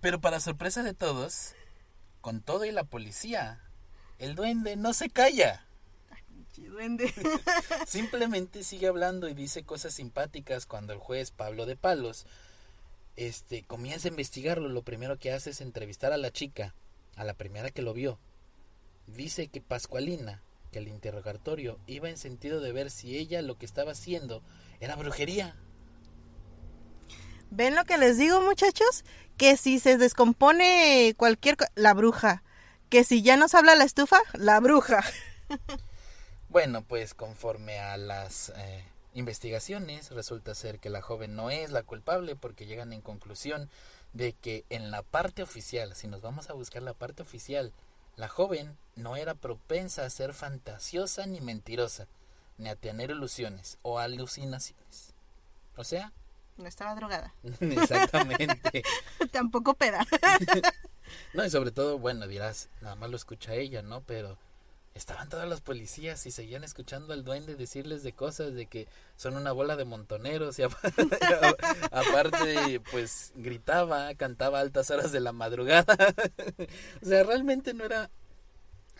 [0.00, 1.54] Pero para sorpresa de todos,
[2.22, 3.60] con todo y la policía,
[4.18, 5.66] el duende no se calla.
[7.86, 12.26] Simplemente sigue hablando y dice cosas simpáticas cuando el juez Pablo de Palos
[13.16, 14.68] este, comienza a investigarlo.
[14.68, 16.74] Lo primero que hace es entrevistar a la chica,
[17.16, 18.18] a la primera que lo vio.
[19.06, 23.66] Dice que Pascualina, que el interrogatorio iba en sentido de ver si ella lo que
[23.66, 24.42] estaba haciendo
[24.80, 25.56] era brujería.
[27.50, 29.04] ¿Ven lo que les digo, muchachos?
[29.36, 31.56] Que si se descompone cualquier...
[31.74, 32.42] la bruja.
[32.88, 35.02] Que si ya nos habla la estufa, la bruja.
[36.52, 38.84] bueno, pues conforme a las eh,
[39.14, 43.70] investigaciones, resulta ser que la joven no es la culpable porque llegan en conclusión
[44.12, 47.72] de que en la parte oficial, si nos vamos a buscar la parte oficial,
[48.16, 52.06] la joven no era propensa a ser fantasiosa ni mentirosa,
[52.58, 55.14] ni a tener ilusiones o alucinaciones.
[55.76, 56.12] O sea...
[56.58, 57.32] No estaba drogada.
[57.60, 58.82] Exactamente.
[59.32, 60.06] Tampoco peda.
[61.32, 64.02] no, y sobre todo, bueno, dirás, nada más lo escucha ella, ¿no?
[64.02, 64.36] Pero
[64.94, 69.36] estaban todos los policías y seguían escuchando al duende decirles de cosas de que son
[69.36, 70.62] una bola de montoneros y
[71.90, 75.96] aparte pues gritaba, cantaba a altas horas de la madrugada.
[77.02, 78.10] o sea, realmente no era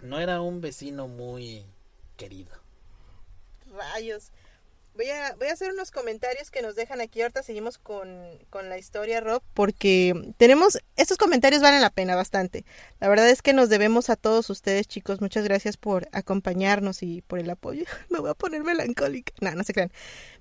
[0.03, 1.65] no era un vecino muy
[2.17, 2.53] querido.
[3.73, 4.31] Rayos.
[4.95, 7.23] Voy a, voy a hacer unos comentarios que nos dejan aquí.
[7.23, 8.09] Ahorita seguimos con,
[8.51, 10.79] con, la historia, Rob, porque tenemos.
[10.97, 12.67] Estos comentarios valen la pena bastante.
[13.01, 15.23] La verdad es que nos debemos a todos ustedes, chicos.
[15.23, 17.85] Muchas gracias por acompañarnos y por el apoyo.
[18.11, 19.33] Me voy a poner melancólica.
[19.41, 19.91] No, no se crean.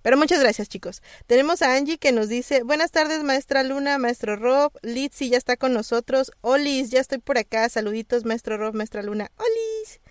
[0.01, 1.01] Pero muchas gracias, chicos.
[1.27, 4.73] Tenemos a Angie que nos dice: Buenas tardes, maestra Luna, maestro Rob.
[4.81, 6.33] Litzy ya está con nosotros.
[6.41, 7.69] Olis, ya estoy por acá.
[7.69, 9.31] Saluditos, maestro Rob, maestra Luna.
[9.37, 10.01] Olis.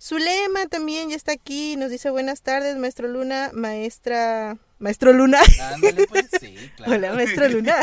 [0.00, 4.56] Zulema también ya está aquí, nos dice buenas tardes, maestro Luna, maestra...
[4.78, 5.40] Maestro Luna.
[5.74, 6.92] Ándale, pues, sí, claro.
[6.92, 7.76] Hola, maestro Luna.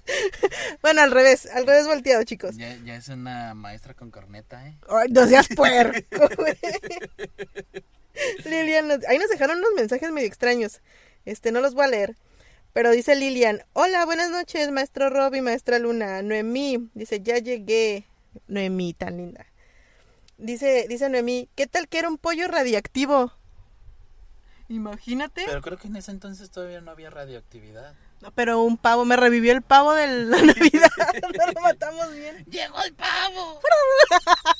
[0.82, 2.56] bueno, al revés, al revés volteado, chicos.
[2.56, 4.74] Ya, ya es una maestra con corneta, ¿eh?
[4.88, 6.56] Ay, no seas puerco, güey.
[8.46, 10.80] Lilian, ahí nos dejaron unos mensajes medio extraños.
[11.26, 12.16] Este, no los voy a leer.
[12.72, 16.22] Pero dice Lilian, hola, buenas noches, maestro Rob y maestra Luna.
[16.22, 18.06] Noemí, dice, ya llegué.
[18.48, 19.44] Noemí, tan linda.
[20.44, 23.32] Dice, dice Noemí, ¿qué tal que era un pollo radiactivo?
[24.68, 25.44] Imagínate.
[25.46, 27.94] Pero creo que en ese entonces todavía no había radioactividad.
[28.20, 30.90] No, pero un pavo, me revivió el pavo de la Navidad.
[31.22, 32.44] no lo matamos bien.
[32.44, 33.58] ¡Llegó el pavo!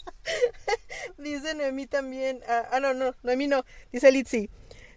[1.19, 2.41] Dice Noemí también.
[2.49, 3.67] Ah, ah, no, no, Noemí no.
[3.93, 4.49] Dice Litzy.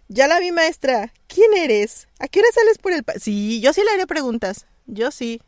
[0.08, 1.12] Ya la vi, maestra.
[1.26, 2.08] ¿Quién eres?
[2.18, 3.04] ¿A qué hora sales por el...
[3.04, 4.66] Pa sí, yo sí le haría preguntas.
[4.86, 5.42] Yo sí.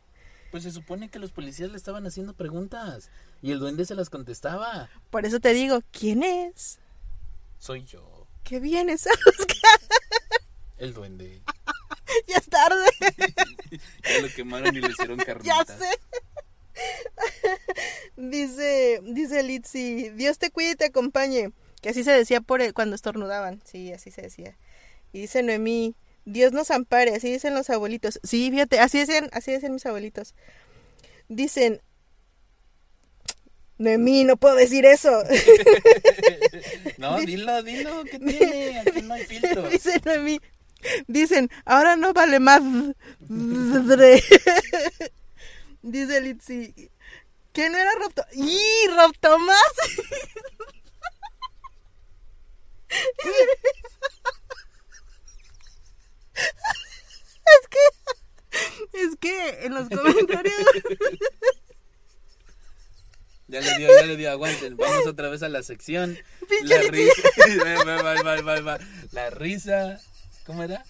[0.51, 3.11] Pues se supone que los policías le estaban haciendo preguntas.
[3.41, 4.91] Y el duende se las contestaba.
[5.11, 6.81] Por eso te digo, ¿quién es?
[7.59, 8.27] Soy yo.
[8.43, 9.11] ¿Qué vienes a
[10.79, 11.43] El duende.
[12.27, 12.87] ya es tarde.
[13.71, 15.69] ya lo quemaron y le hicieron carnitas.
[15.69, 16.01] Ya sé.
[18.17, 21.53] dice, dice Litzy, Dios te cuide y te acompañe.
[21.81, 23.63] Que así se decía por cuando estornudaban.
[23.65, 24.57] Sí, así se decía.
[25.13, 28.21] Y dice Noemí, Dios nos ampare, así dicen los abuelitos.
[28.23, 30.35] Sí, fíjate, así decían, así decían mis abuelitos.
[31.29, 31.81] Dicen,
[33.79, 35.11] Noemí, no puedo decir eso.
[36.99, 38.81] no, dilo, dilo, ¿qué tiene?
[38.81, 39.69] Aquí no hay filtro.
[39.71, 40.39] Dice Noemí,
[41.07, 42.61] dicen, ahora no vale más.
[45.83, 46.91] Dice Litzy,
[47.55, 48.61] ¿qué no era Rob ¡Y
[48.95, 49.57] Rob Tomás!
[57.61, 60.57] es que, es que en los comentarios...
[63.51, 64.77] Ya le dio, ya le dio, aguanten.
[64.77, 66.17] Vamos otra vez a la sección.
[66.63, 67.23] la risa.
[69.11, 70.01] La risa.
[70.47, 70.85] ¿Cómo era?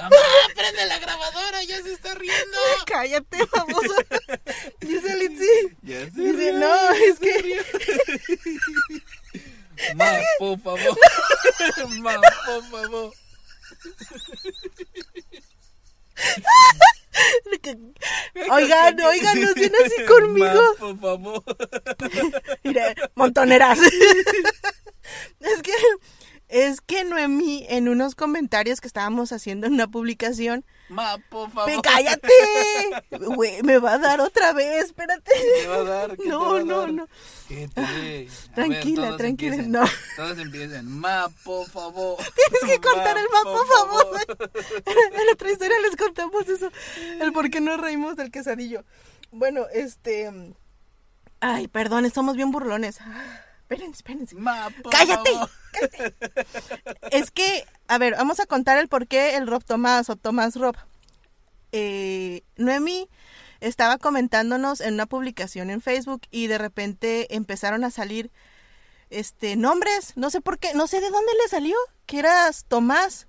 [0.00, 0.16] ¡Mamá,
[0.54, 1.64] prende la grabadora!
[1.64, 2.58] ¡Ya se está riendo!
[2.86, 3.94] ¡Cállate, famoso!
[4.80, 5.76] Dice Litzy.
[5.82, 7.64] Dice, no, es que.
[9.96, 10.98] Ma, por favor.
[12.00, 13.12] Ma, por favor.
[18.50, 20.62] Oigan, oigan, no sean así conmigo.
[20.78, 21.42] por favor.
[22.64, 23.78] Mire, montoneras.
[23.80, 25.72] es que,
[26.50, 30.64] es que Noemí, en unos comentarios que estábamos haciendo en una publicación.
[30.88, 31.80] Ma, por favor.
[31.82, 32.28] ¡Cállate!
[33.20, 35.30] Güey, me va a dar otra vez, espérate.
[35.60, 36.16] ¿Qué va a dar?
[36.16, 36.92] ¿Qué no, te va a no, dar?
[36.92, 37.08] no.
[37.48, 38.28] ¿Qué te...
[38.54, 39.72] Tranquila, ver, tranquila, empiecen.
[39.72, 39.84] no.
[40.16, 40.86] Todos empiezan.
[40.86, 42.16] Ma, por favor.
[42.60, 44.20] Tienes que contar el ma, por favor.
[44.86, 46.70] En la otra historia les contamos eso.
[47.20, 48.84] El por qué nos reímos del quesadillo.
[49.30, 50.30] Bueno, este.
[51.40, 52.98] Ay, perdón, estamos bien burlones.
[53.70, 54.34] Espérense, espérense.
[54.34, 55.30] Ma, ¡Cállate!
[55.72, 56.14] ¡Cállate!
[57.12, 60.56] Es que, a ver, vamos a contar el por qué el Rob Tomás o Tomás
[60.56, 60.74] Rob.
[61.70, 63.08] Eh, Noemi
[63.60, 68.32] estaba comentándonos en una publicación en Facebook y de repente empezaron a salir
[69.08, 73.28] este nombres, no sé por qué, no sé de dónde le salió, que eras Tomás.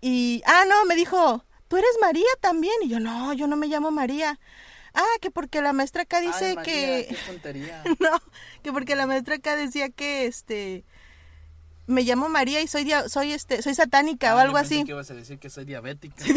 [0.00, 2.74] Y ah, no, me dijo, ¿tú eres María también?
[2.82, 4.40] Y yo, no, yo no me llamo María.
[4.94, 7.06] Ah, que porque la maestra acá dice Ay, María, que...
[7.10, 7.82] qué tontería.
[8.00, 8.20] no,
[8.62, 10.84] que porque la maestra acá decía que, este...
[11.86, 14.74] Me llamo María y soy, dia- soy, este, soy satánica o Ah, algo yo pensé
[14.76, 14.84] así.
[14.84, 16.24] que ibas a decir que soy diabética.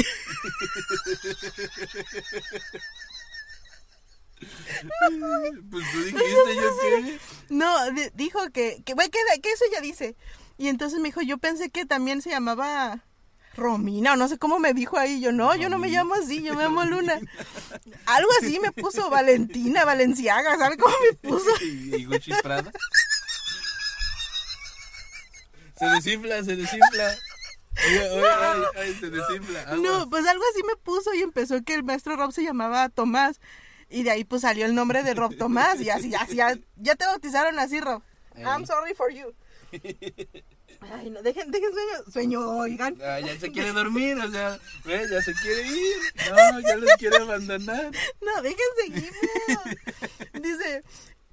[5.72, 7.20] pues tú dijiste yo qué.
[7.50, 10.16] No, di- dijo que, que, que, que eso ya dice.
[10.58, 13.04] Y entonces me dijo, yo pensé que también se llamaba
[13.58, 15.20] Romina, o no sé cómo me dijo ahí.
[15.20, 17.20] Yo, no, yo no me llamo así, yo me llamo Luna.
[18.06, 21.50] Algo así me puso Valentina, Valenciaga, ¿sabe cómo me puso?
[21.62, 22.72] Y, Gucci Prada.
[25.78, 27.16] Se desinfla, se desinfla.
[27.86, 29.76] Oye, oye, ay, ay, se desinfla.
[29.76, 33.40] No, pues algo así me puso y empezó que el maestro Rob se llamaba Tomás.
[33.90, 35.82] Y de ahí pues salió el nombre de Rob Tomás.
[35.82, 38.02] Y así, así, ya, ya te bautizaron así, Rob.
[38.38, 39.34] I'm sorry for you.
[40.82, 42.98] Ay, no, dejen, dejen sueño, sueño, oigan.
[43.02, 45.98] Ah, ya se quiere dormir, o sea, ya se quiere ir.
[46.30, 47.92] No, ya los quiere abandonar.
[48.22, 49.64] No, dejen seguimos.
[50.42, 50.84] Dice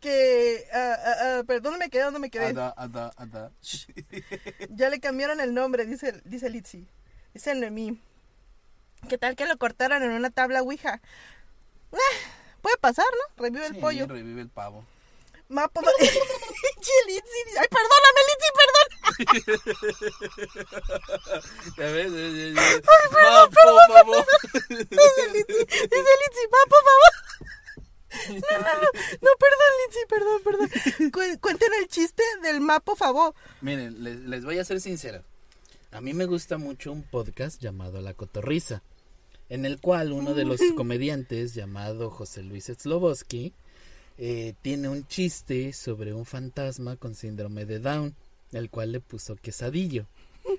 [0.01, 2.03] que, ah, perdón, ¿dónde me quedé?
[2.05, 2.47] ¿Dónde me quedé?
[2.47, 3.53] Ada, ada, ada.
[4.71, 6.89] Ya le cambiaron el nombre, dice, dice Litzy.
[7.33, 8.01] Dice Noemí.
[9.09, 11.01] ¿Qué tal que lo cortaron en una tabla Ouija?
[11.93, 12.17] Ah,
[12.63, 13.43] puede pasar, ¿no?
[13.43, 14.07] Revive el pollo.
[14.07, 14.85] revive el pavo.
[15.55, 15.81] Mapa.
[17.57, 18.87] Ay, perdóname, Litzy, perdón.
[21.79, 22.63] Ya ves, ya, ya, ya.
[22.85, 24.25] No, por favor.
[24.69, 27.13] Dice Litzy, dice por favor.
[28.29, 28.89] No, no, no,
[29.23, 30.69] no, perdón, Litzy, perdón, perdón.
[31.13, 33.35] Cu- cuenten el chiste del mapo favor.
[33.61, 35.23] Miren, les, les voy a ser sincero.
[35.93, 38.83] A mí me gusta mucho un podcast llamado La Cotorrisa,
[39.49, 43.55] en el cual uno de los comediantes llamado José Luis Sloboski
[44.19, 48.15] eh, tiene un chiste sobre un fantasma con síndrome de Down,
[48.53, 50.07] el cual le puso quesadillo.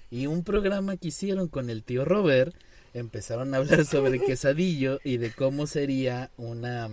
[0.10, 2.56] Y un programa que hicieron con el tío Robert
[2.94, 6.90] empezaron a hablar sobre quesadillo y de cómo sería una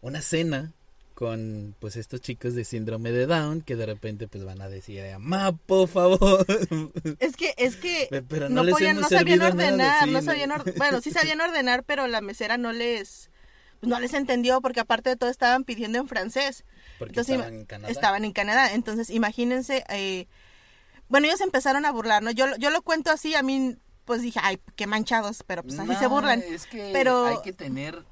[0.00, 0.72] una cena
[1.14, 5.00] con pues estos chicos de síndrome de Down que de repente pues van a decir
[5.20, 6.44] ma por favor
[7.20, 10.10] Es que, es que pero no, no, les podían, hemos no sabían nada, ordenar, sí,
[10.10, 13.30] no sabían or- bueno, sí sabían ordenar, pero la mesera no les,
[13.84, 16.64] pues, no les entendió porque aparte de todo estaban pidiendo en francés.
[16.98, 20.26] porque Entonces, estaban en Canadá Estaban en Canadá, entonces imagínense, eh,
[21.08, 22.30] bueno, ellos empezaron a burlar, ¿no?
[22.30, 25.78] Yo, lo- yo lo cuento así, a mí, pues dije, ay, qué manchados, pero pues
[25.78, 26.42] así No, se burlan.
[26.42, 28.04] es que pero- hay que tener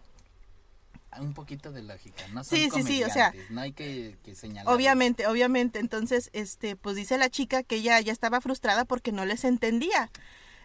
[1.21, 4.35] un poquito de lógica no Son Sí, sí, sí, o sea, no hay que, que
[4.35, 5.79] señalar Obviamente, obviamente.
[5.79, 10.11] Entonces, este, pues dice la chica que ella ya estaba frustrada porque no les entendía.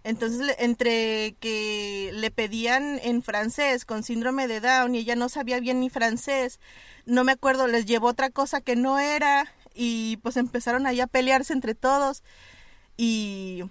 [0.07, 5.59] Entonces, entre que le pedían en francés con síndrome de Down y ella no sabía
[5.59, 6.61] bien ni francés,
[7.05, 11.07] no me acuerdo, les llevó otra cosa que no era y pues empezaron ahí a
[11.07, 12.23] pelearse entre todos
[12.95, 13.65] y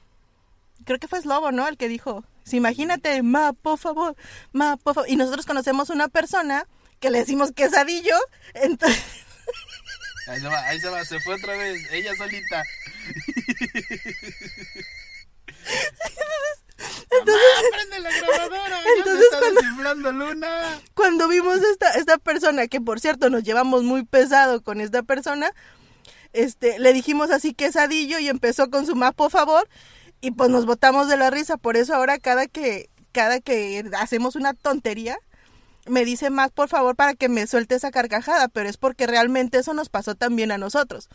[0.85, 1.67] creo que fue Slobo, ¿no?
[1.69, 4.15] El que dijo, "Sí, imagínate, ma, por favor,
[4.53, 5.09] ma, por favor.
[5.09, 6.67] Y nosotros conocemos una persona
[7.01, 8.15] que le decimos quesadillo,
[8.53, 9.03] entonces...
[10.29, 12.63] ahí se va ahí se va se fue otra vez ella solita
[17.11, 23.01] entonces prende la grabadora ya está cuando- Luna cuando vimos esta, esta persona, que por
[23.01, 25.51] cierto nos llevamos muy pesado con esta persona,
[26.33, 29.69] este, le dijimos así quesadillo y empezó con su mapa, por favor,
[30.21, 31.57] y pues nos botamos de la risa.
[31.57, 35.19] Por eso ahora cada que, cada que hacemos una tontería,
[35.87, 39.59] me dice Mac, por favor, para que me suelte esa carcajada, pero es porque realmente
[39.59, 41.09] eso nos pasó también a nosotros.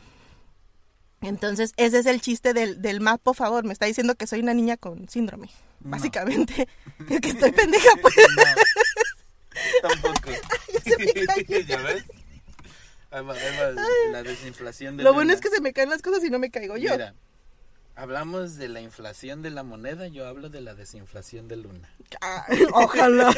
[1.22, 3.63] Entonces, ese es el chiste del, del Mac, por favor.
[3.63, 5.49] Me está diciendo que soy una niña con síndrome.
[5.80, 5.91] No.
[5.91, 6.67] Básicamente,
[7.07, 8.15] que que estoy pendeja, pues.
[9.84, 10.32] No, tampoco.
[11.67, 12.05] ¿Ya ves?
[13.13, 13.36] Va
[14.11, 16.49] la desinflación de Lo bueno es que se me caen las cosas y no me
[16.49, 16.91] caigo yo.
[16.91, 17.13] Mira,
[17.95, 21.93] hablamos de la inflación de la moneda, yo hablo de la desinflación de Luna.
[22.22, 23.34] Ah, ojalá.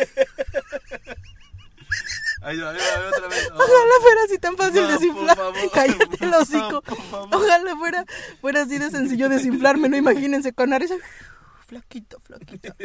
[2.42, 3.50] Ahí va, ahí va, otra vez.
[3.52, 5.38] Oh, Ojalá fuera así tan fácil No, desinflar.
[5.74, 6.84] Cállate el hocico.
[7.12, 7.38] No.
[7.38, 8.06] Ojalá fuera,
[8.42, 10.92] fuera así de sencillo desinflarme, no imagínense con nariz.
[11.68, 12.76] Flaquito, flaquito.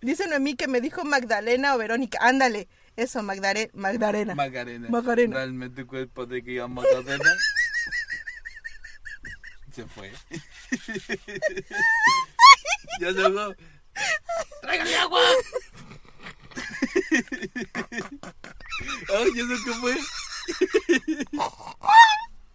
[0.00, 2.18] Dicen a mí que me dijo Magdalena o Verónica.
[2.20, 4.34] Ándale, eso, Magdare, Magdalena.
[4.34, 4.88] Magarena.
[4.88, 5.36] Macarena.
[5.36, 7.30] Realmente cuerpo de que llama Magarena.
[9.72, 10.10] Se fue.
[13.00, 13.56] ya se fue.
[14.60, 15.20] ¡Tráigale agua!
[19.16, 19.94] Ay, ¿eso qué fue?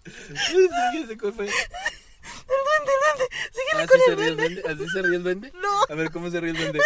[0.03, 1.47] ¿Qué se fue?
[1.47, 3.25] El duende, el duende.
[3.51, 4.61] Síguele ¿Así con se el ríe el duende.
[4.67, 5.51] ¿Así se ríe el duende?
[5.55, 5.84] No.
[5.89, 6.79] A ver, ¿cómo se ríe el duende?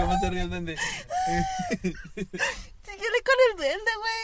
[0.00, 0.76] ¿Cómo se ríe el duende?
[2.84, 4.14] Síguele con el duende, güey.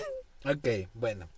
[0.42, 1.28] Ok, bueno.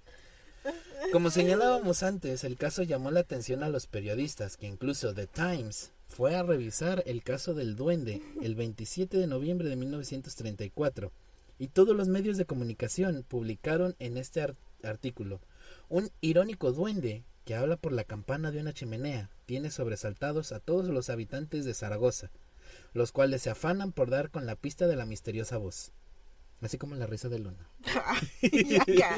[1.13, 5.93] Como señalábamos antes, el caso llamó la atención a los periodistas, que incluso The Times
[6.09, 11.13] fue a revisar el caso del duende el 27 de noviembre de 1934
[11.59, 14.47] y todos los medios de comunicación publicaron en este
[14.83, 15.41] artículo
[15.89, 20.87] un irónico duende que habla por la campana de una chimenea tiene sobresaltados a todos
[20.87, 22.31] los habitantes de Zaragoza,
[22.95, 25.93] los cuales se afanan por dar con la pista de la misteriosa voz.
[26.63, 27.69] Así como la risa de Luna.
[28.87, 29.17] ya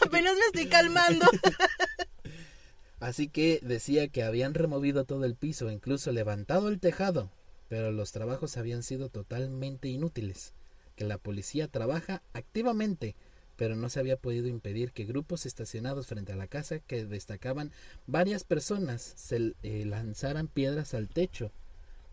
[0.00, 1.26] Apenas me estoy calmando.
[3.00, 7.30] Así que decía que habían removido todo el piso, incluso levantado el tejado,
[7.68, 10.52] pero los trabajos habían sido totalmente inútiles,
[10.96, 13.16] que la policía trabaja activamente,
[13.56, 17.72] pero no se había podido impedir que grupos estacionados frente a la casa que destacaban
[18.06, 21.52] varias personas se eh, lanzaran piedras al techo,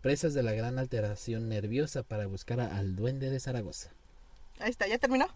[0.00, 3.92] presas de la gran alteración nerviosa para buscar al duende de Zaragoza.
[4.60, 5.26] Ahí está, ¿ya terminó?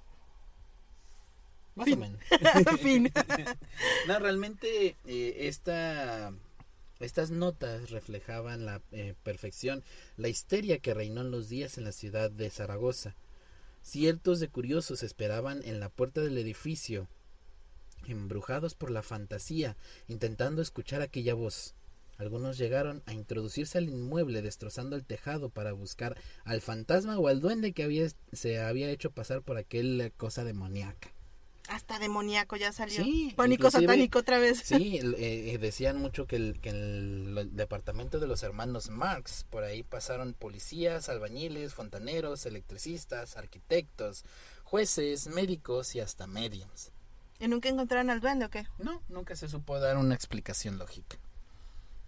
[1.75, 2.21] Más o menos.
[4.07, 6.33] no, realmente eh, esta,
[7.01, 9.83] estas notas reflejaban la eh, perfección,
[10.17, 13.17] la histeria que reinó en los días en la ciudad de Zaragoza.
[13.83, 17.09] Ciertos de curiosos esperaban en la puerta del edificio,
[18.07, 19.77] embrujados por la fantasía,
[20.09, 21.75] intentando escuchar aquella voz.
[22.23, 27.41] Algunos llegaron a introducirse al inmueble destrozando el tejado para buscar al fantasma o al
[27.41, 31.13] duende que había, se había hecho pasar por aquella cosa demoníaca.
[31.69, 33.03] Hasta demoníaco ya salió.
[33.03, 34.61] Sí, Pánico satánico otra vez.
[34.65, 39.65] Sí, eh, decían mucho que, el, que en el, departamento de los hermanos Marx, por
[39.65, 44.25] ahí pasaron policías, albañiles, fontaneros, electricistas, arquitectos,
[44.63, 46.93] jueces, médicos y hasta mediums.
[47.39, 48.67] ¿Y nunca encontraron al duende o qué?
[48.79, 51.19] No, nunca se supo dar una explicación lógica.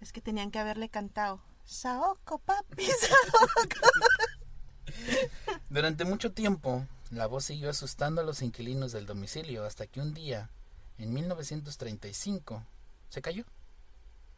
[0.05, 1.41] Es que tenían que haberle cantado.
[1.65, 3.89] Saoko, papi, Saoko.
[5.71, 10.13] Durante mucho tiempo, la voz siguió asustando a los inquilinos del domicilio hasta que un
[10.13, 10.51] día,
[10.99, 12.63] en 1935,
[13.09, 13.47] se cayó.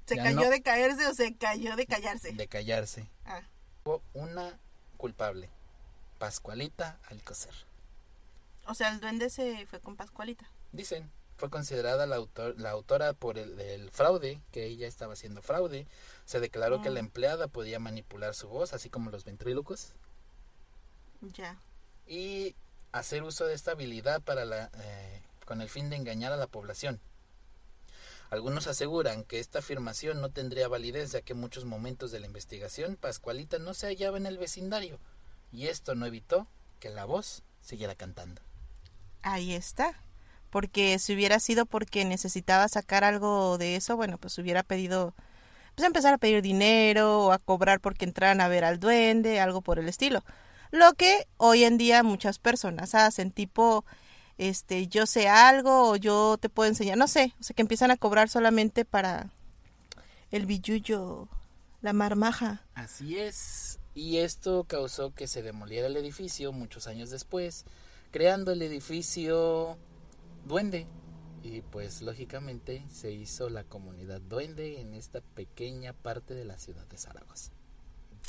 [0.05, 2.31] ¿Se cayó de caerse o se cayó de callarse?
[2.31, 3.11] De callarse.
[3.25, 3.43] Ah.
[3.85, 4.61] Hubo una
[4.99, 5.51] culpable,
[6.21, 7.55] Pascualita Alcocer.
[8.69, 10.49] O sea, el duende se fue con Pascualita.
[10.71, 15.87] Dicen fue considerada la, autor, la autora por el, fraude, que ella estaba haciendo fraude.
[16.25, 17.07] Se declaró que la mm.
[17.07, 19.95] empleada podía manipular su voz, así como los ventrílocos.
[21.21, 21.61] Ya.
[22.07, 22.55] Y
[22.93, 26.47] hacer uso de esta habilidad para la, eh, con el fin de engañar a la
[26.47, 27.01] población.
[28.31, 32.27] Algunos aseguran que esta afirmación no tendría validez ya que en muchos momentos de la
[32.27, 34.99] investigación Pascualita no se hallaba en el vecindario
[35.53, 36.49] y esto no evitó
[36.81, 38.43] que la voz siguiera cantando.
[39.23, 40.01] Ahí está
[40.57, 45.13] porque si hubiera sido porque necesitaba sacar algo de eso, bueno, pues hubiera pedido,
[45.75, 49.61] pues empezar a pedir dinero o a cobrar porque entraran a ver al duende, algo
[49.61, 50.25] por el estilo.
[50.71, 53.85] Lo que hoy en día muchas personas hacen, tipo,
[54.39, 57.91] este, yo sé algo o yo te puedo enseñar, no sé, o sea, que empiezan
[57.91, 59.29] a cobrar solamente para
[60.31, 61.29] el billuyo,
[61.83, 62.63] la marmaja.
[62.75, 63.79] Así es.
[63.95, 67.67] Y esto causó que se demoliera el edificio muchos años después,
[68.11, 69.77] creando el edificio
[70.47, 70.87] duende.
[71.43, 76.87] Y pues lógicamente se hizo la comunidad duende en esta pequeña parte de la ciudad
[76.87, 77.53] de Zaragoza.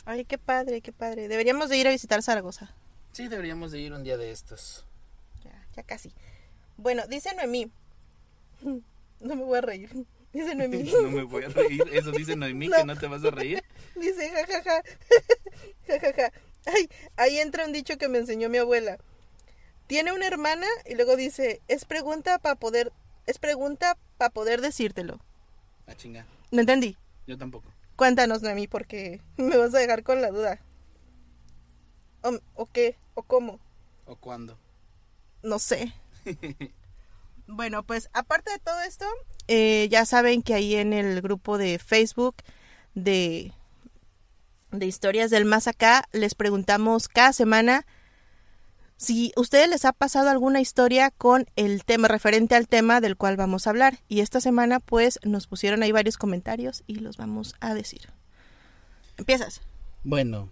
[0.05, 1.27] Ay, qué padre, qué padre.
[1.27, 2.75] Deberíamos de ir a visitar Zaragoza.
[3.13, 4.85] Sí, deberíamos de ir un día de estos.
[5.43, 6.13] Ya, ya casi.
[6.77, 7.71] Bueno, dice Noemí.
[9.19, 9.89] No me voy a reír.
[10.31, 10.83] Dice Noemí.
[11.01, 11.81] no me voy a reír.
[11.91, 13.63] Eso dice Noemí, que no te vas a reír.
[13.95, 14.83] Dice, jajaja.
[15.87, 16.31] Jajaja.
[16.67, 18.99] Ay, ahí entra un dicho que me enseñó mi abuela
[19.87, 22.91] tiene una hermana y luego dice, es pregunta para poder,
[23.25, 25.19] es pregunta para poder decírtelo.
[25.87, 26.25] Ah, chinga.
[26.51, 26.97] No entendí.
[27.25, 27.71] Yo tampoco.
[27.95, 30.59] Cuéntanos, Noemí, porque me vas a dejar con la duda.
[32.55, 32.97] ¿O, qué?
[33.13, 33.59] ¿O cómo?
[34.05, 34.59] ¿O cuándo?
[35.43, 35.93] No sé.
[37.47, 39.05] bueno, pues aparte de todo esto,
[39.47, 42.35] eh, ya saben que ahí en el grupo de Facebook
[42.95, 43.53] de,
[44.71, 47.85] de Historias del Más Acá les preguntamos cada semana
[48.97, 53.37] si ustedes les ha pasado alguna historia con el tema referente al tema del cual
[53.37, 53.99] vamos a hablar.
[54.07, 58.09] Y esta semana pues nos pusieron ahí varios comentarios y los vamos a decir.
[59.17, 59.61] Empiezas.
[60.03, 60.49] Bueno,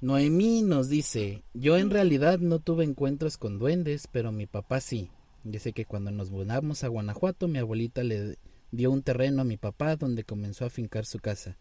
[0.00, 5.10] Noemí nos dice, yo en realidad no tuve encuentros con duendes, pero mi papá sí.
[5.44, 8.36] Dice que cuando nos mudamos a Guanajuato mi abuelita le
[8.72, 11.56] dio un terreno a mi papá donde comenzó a fincar su casa.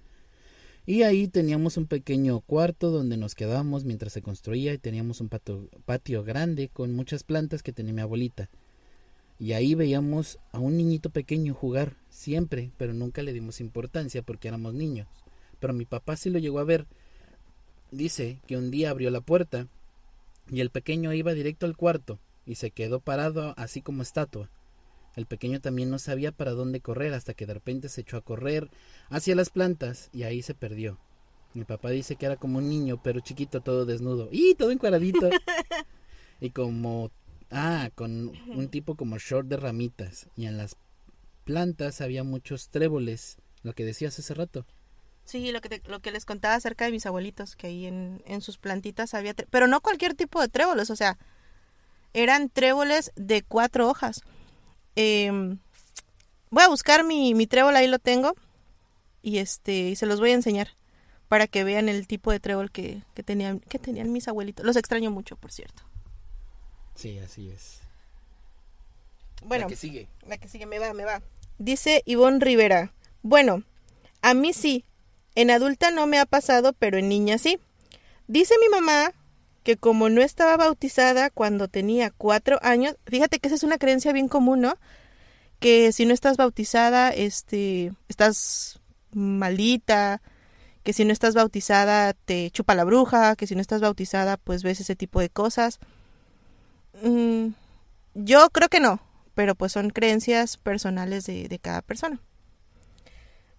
[0.87, 5.29] Y ahí teníamos un pequeño cuarto donde nos quedábamos mientras se construía y teníamos un
[5.29, 8.49] patio, grande con muchas plantas que tenía mi abuelita.
[9.39, 14.47] Y ahí veíamos a un niñito pequeño jugar, siempre, pero nunca le dimos importancia porque
[14.47, 15.07] éramos niños.
[15.59, 16.85] Pero mi papá sí lo llegó a ver.
[17.91, 19.67] Dice que un día abrió la puerta
[20.51, 24.51] y el pequeño iba directo al cuarto y se quedó parado así como estatua.
[25.15, 28.21] El pequeño también no sabía para dónde correr hasta que de repente se echó a
[28.21, 28.69] correr
[29.09, 30.99] hacia las plantas y ahí se perdió.
[31.53, 34.27] Mi papá dice que era como un niño, pero chiquito, todo desnudo.
[34.31, 35.29] ¡Y todo encuadradito!
[36.41, 37.11] y como...
[37.49, 40.27] Ah, con un tipo como short de ramitas.
[40.35, 40.75] Y en las
[41.45, 44.65] plantas había muchos tréboles, lo que decías hace rato.
[45.23, 48.41] Sí, lo que, lo que les contaba acerca de mis abuelitos, que ahí en, en
[48.41, 49.33] sus plantitas había...
[49.33, 51.17] Pero no cualquier tipo de tréboles, o sea,
[52.13, 54.21] eran tréboles de cuatro hojas.
[54.95, 55.57] Em,
[56.49, 58.33] voy a buscar mi, mi trébol, ahí lo tengo.
[59.21, 60.69] Y este, y se los voy a enseñar
[61.27, 64.65] para que vean el tipo de trébol que, que, tenían, que tenían mis abuelitos.
[64.65, 65.83] Los extraño mucho, por cierto.
[66.95, 67.81] Sí, así es.
[69.43, 70.07] Bueno, la que sigue.
[70.27, 71.21] La que sigue, me va, me va.
[71.57, 72.93] Dice Ivonne Rivera.
[73.21, 73.63] Bueno,
[74.21, 74.85] a mí sí.
[75.35, 77.59] En adulta no me ha pasado, pero en niña sí.
[78.27, 79.13] Dice mi mamá
[79.65, 84.13] que como no estaba bautizada cuando tenía cuatro años, fíjate que esa es una creencia
[84.13, 84.77] bien común, ¿no?
[85.59, 88.79] Que si no estás bautizada, este, estás
[89.11, 90.21] maldita,
[90.83, 94.61] que si no estás bautizada te chupa la bruja, que si no estás bautizada pues
[94.61, 95.79] ves ese tipo de cosas.
[97.01, 97.47] Mm,
[98.13, 98.99] yo creo que no,
[99.33, 102.19] pero pues son creencias personales de, de cada persona.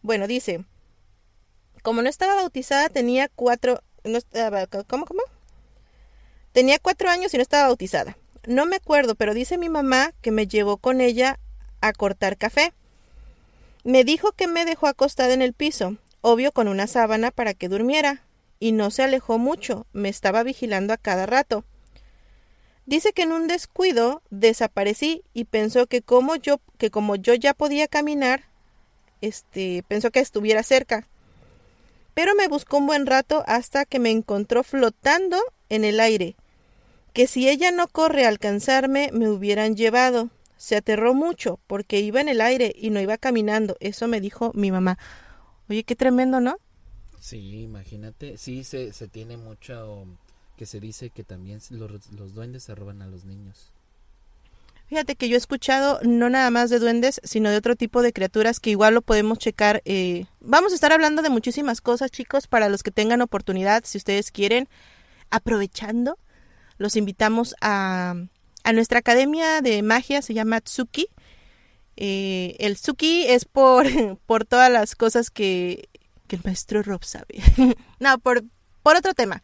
[0.03, 0.65] Bueno, dice,
[1.83, 3.83] como no estaba bautizada tenía cuatro...
[4.05, 4.21] No,
[4.87, 5.23] ¿Cómo, cómo?
[6.57, 8.17] Tenía cuatro años y no estaba bautizada.
[8.47, 11.39] No me acuerdo, pero dice mi mamá que me llevó con ella
[11.83, 12.73] a cortar café.
[13.85, 17.69] Me dijo que me dejó acostada en el piso, obvio con una sábana para que
[17.69, 18.23] durmiera,
[18.59, 21.67] y no se alejó mucho, me estaba vigilando a cada rato.
[22.87, 27.53] Dice que en un descuido desaparecí y pensó que como yo que como yo ya
[27.53, 28.45] podía caminar,
[29.21, 31.07] este, pensó que estuviera cerca.
[32.15, 35.39] Pero me buscó un buen rato hasta que me encontró flotando
[35.69, 36.35] en el aire
[37.17, 40.29] que si ella no corre a alcanzarme me hubieran llevado.
[40.59, 43.79] Se aterró mucho porque iba en el aire y no iba caminando.
[43.81, 44.99] Eso me dijo mi mamá.
[45.71, 46.59] Oye, qué tremendo, ¿no?
[47.19, 48.37] Sí, imagínate.
[48.37, 50.05] Sí, se, se tiene mucho
[50.59, 53.73] que se dice que también los, los duendes se roban a los niños.
[54.87, 58.12] Fíjate que yo he escuchado no nada más de duendes, sino de otro tipo de
[58.12, 59.81] criaturas que igual lo podemos checar.
[59.87, 63.97] Eh, vamos a estar hablando de muchísimas cosas, chicos, para los que tengan oportunidad, si
[63.97, 64.69] ustedes quieren,
[65.31, 66.19] aprovechando
[66.79, 68.14] los invitamos a,
[68.64, 71.09] a nuestra academia de magia, se llama Tsuki.
[71.97, 73.87] Eh, el Tsuki es por,
[74.27, 75.89] por todas las cosas que,
[76.27, 77.41] que el maestro Rob sabe.
[78.01, 78.45] no, por,
[78.83, 79.43] por otro tema.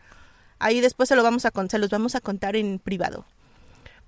[0.58, 3.26] Ahí después se, lo vamos a, se los vamos a contar en privado.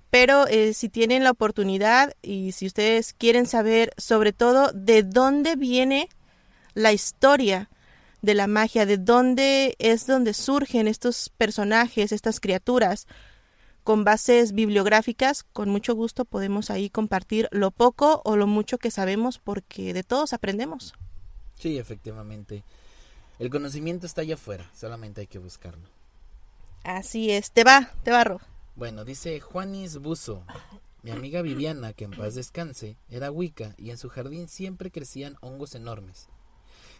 [0.09, 5.55] Pero eh, si tienen la oportunidad y si ustedes quieren saber sobre todo de dónde
[5.55, 6.07] viene
[6.73, 7.69] la historia
[8.25, 13.07] de la magia, de dónde es donde surgen estos personajes, estas criaturas,
[13.83, 18.89] con bases bibliográficas, con mucho gusto podemos ahí compartir lo poco o lo mucho que
[18.89, 20.95] sabemos porque de todos aprendemos.
[21.53, 22.63] Sí, efectivamente.
[23.37, 25.87] El conocimiento está allá afuera, solamente hay que buscarlo.
[26.83, 28.41] Así es, te va, te barro.
[28.75, 30.43] Bueno, dice Juanis Buzo.
[31.03, 35.37] Mi amiga Viviana, que en paz descanse, era Wicca y en su jardín siempre crecían
[35.41, 36.27] hongos enormes.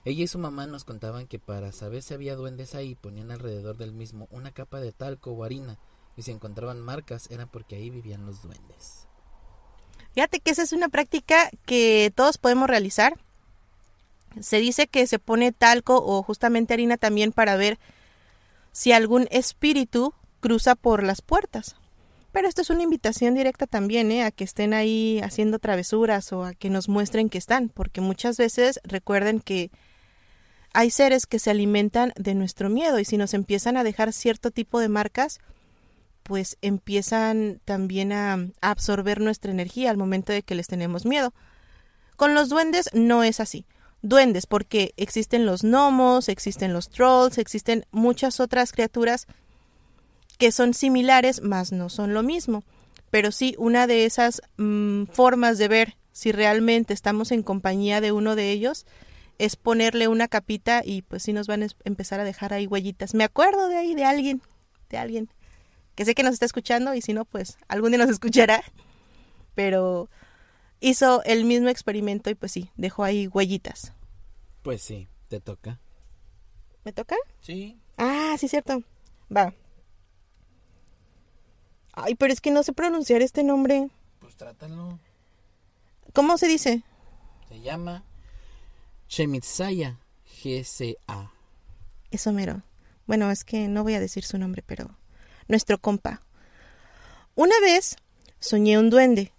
[0.05, 3.75] Ella y su mamá nos contaban que para saber si había duendes ahí ponían alrededor
[3.75, 5.79] del mismo una capa de talco o harina
[6.15, 9.07] y si encontraban marcas era porque ahí vivían los duendes.
[10.13, 13.17] Fíjate que esa es una práctica que todos podemos realizar.
[14.39, 17.79] Se dice que se pone talco o justamente harina también para ver
[18.71, 21.75] si algún espíritu cruza por las puertas.
[22.31, 24.23] Pero esto es una invitación directa también ¿eh?
[24.23, 28.37] a que estén ahí haciendo travesuras o a que nos muestren que están, porque muchas
[28.37, 29.71] veces recuerden que
[30.75, 34.51] hay seres que se alimentan de nuestro miedo y si nos empiezan a dejar cierto
[34.51, 35.39] tipo de marcas,
[36.21, 41.33] pues empiezan también a, absorber nuestra energía al momento de que les tenemos miedo.
[42.17, 43.65] Con los duendes no es así.
[44.01, 49.27] Duendes, porque existen los gnomos, existen los trolls, existen muchas otras criaturas
[50.37, 52.65] que son similares, mas no son lo mismo.
[53.11, 58.11] Pero sí, una de esas mm, formas de ver si realmente estamos en compañía de
[58.11, 58.85] uno de ellos
[59.37, 63.13] es ponerle una capita y pues sí nos van a empezar a dejar ahí huellitas.
[63.13, 64.41] Me acuerdo de ahí de alguien,
[64.89, 65.29] de alguien
[65.95, 68.63] que sé que nos está escuchando y si no, pues algún día nos escuchará.
[69.55, 70.09] Pero
[70.79, 73.93] hizo el mismo experimento y pues sí, dejó ahí huellitas.
[74.61, 75.79] Pues sí, te toca.
[76.83, 77.15] ¿Me toca?
[77.41, 77.79] Sí.
[77.97, 78.83] Ah, sí, cierto.
[79.35, 79.53] Va.
[81.93, 83.89] Ay, pero es que no sé pronunciar este nombre.
[84.19, 84.99] Pues trátalo.
[86.13, 86.83] ¿Cómo se dice?
[87.47, 88.03] Se llama
[89.07, 89.99] Shemitsaya
[90.43, 91.31] GCA.
[92.11, 92.61] Eso mero.
[93.07, 94.97] Bueno, es que no voy a decir su nombre, pero
[95.47, 96.21] nuestro compa.
[97.35, 97.97] Una vez
[98.39, 99.31] soñé un duende.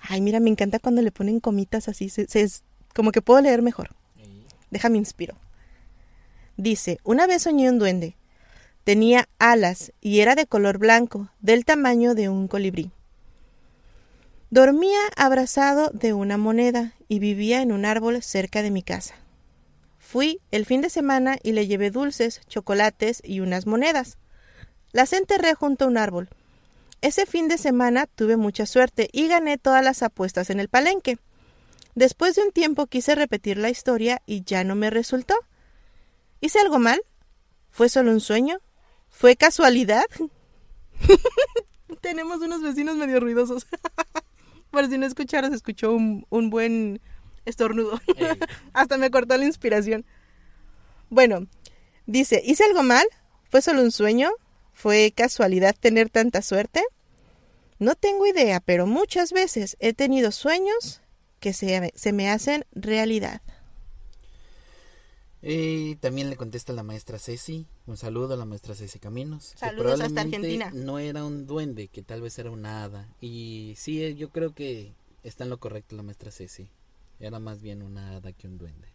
[0.00, 2.62] Ay, mira, me encanta cuando le ponen comitas así, se, se- es
[2.94, 3.90] como que puedo leer mejor.
[4.70, 5.34] Déjame inspiro.
[6.56, 8.16] Dice, una vez soñé un duende.
[8.84, 12.90] Tenía alas y era de color blanco, del tamaño de un colibrí.
[14.50, 19.14] Dormía abrazado de una moneda y vivía en un árbol cerca de mi casa.
[19.98, 24.16] Fui el fin de semana y le llevé dulces, chocolates y unas monedas.
[24.92, 26.30] Las enterré junto a un árbol.
[27.02, 31.18] Ese fin de semana tuve mucha suerte y gané todas las apuestas en el palenque.
[31.94, 35.34] Después de un tiempo quise repetir la historia y ya no me resultó.
[36.40, 37.02] ¿Hice algo mal?
[37.70, 38.60] ¿Fue solo un sueño?
[39.10, 40.06] ¿Fue casualidad?
[42.00, 43.66] Tenemos unos vecinos medio ruidosos.
[44.70, 47.00] Por si no escucharon, se escuchó un, un buen
[47.44, 48.00] estornudo.
[48.72, 50.04] Hasta me cortó la inspiración.
[51.10, 51.46] Bueno,
[52.06, 53.06] dice, ¿hice algo mal?
[53.50, 54.30] ¿Fue solo un sueño?
[54.72, 56.84] ¿Fue casualidad tener tanta suerte?
[57.78, 61.00] No tengo idea, pero muchas veces he tenido sueños
[61.40, 63.40] que se, se me hacen realidad.
[65.40, 67.66] Y también le contesta la maestra Ceci.
[67.86, 69.52] Un saludo a la maestra Ceci Caminos.
[69.52, 70.70] que Saludos hasta probablemente Argentina.
[70.74, 73.08] No era un duende, que tal vez era una hada.
[73.20, 76.68] Y sí, eh, yo creo que está en lo correcto la maestra Ceci.
[77.20, 78.88] Era más bien una hada que un duende.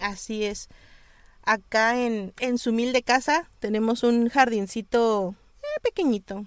[0.00, 0.68] Así es.
[1.42, 6.44] Acá en, en su humilde casa tenemos un jardincito eh, pequeñito,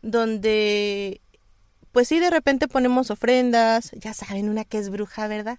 [0.00, 1.20] donde,
[1.92, 5.58] pues sí, de repente ponemos ofrendas, ya saben, una que es bruja, ¿verdad?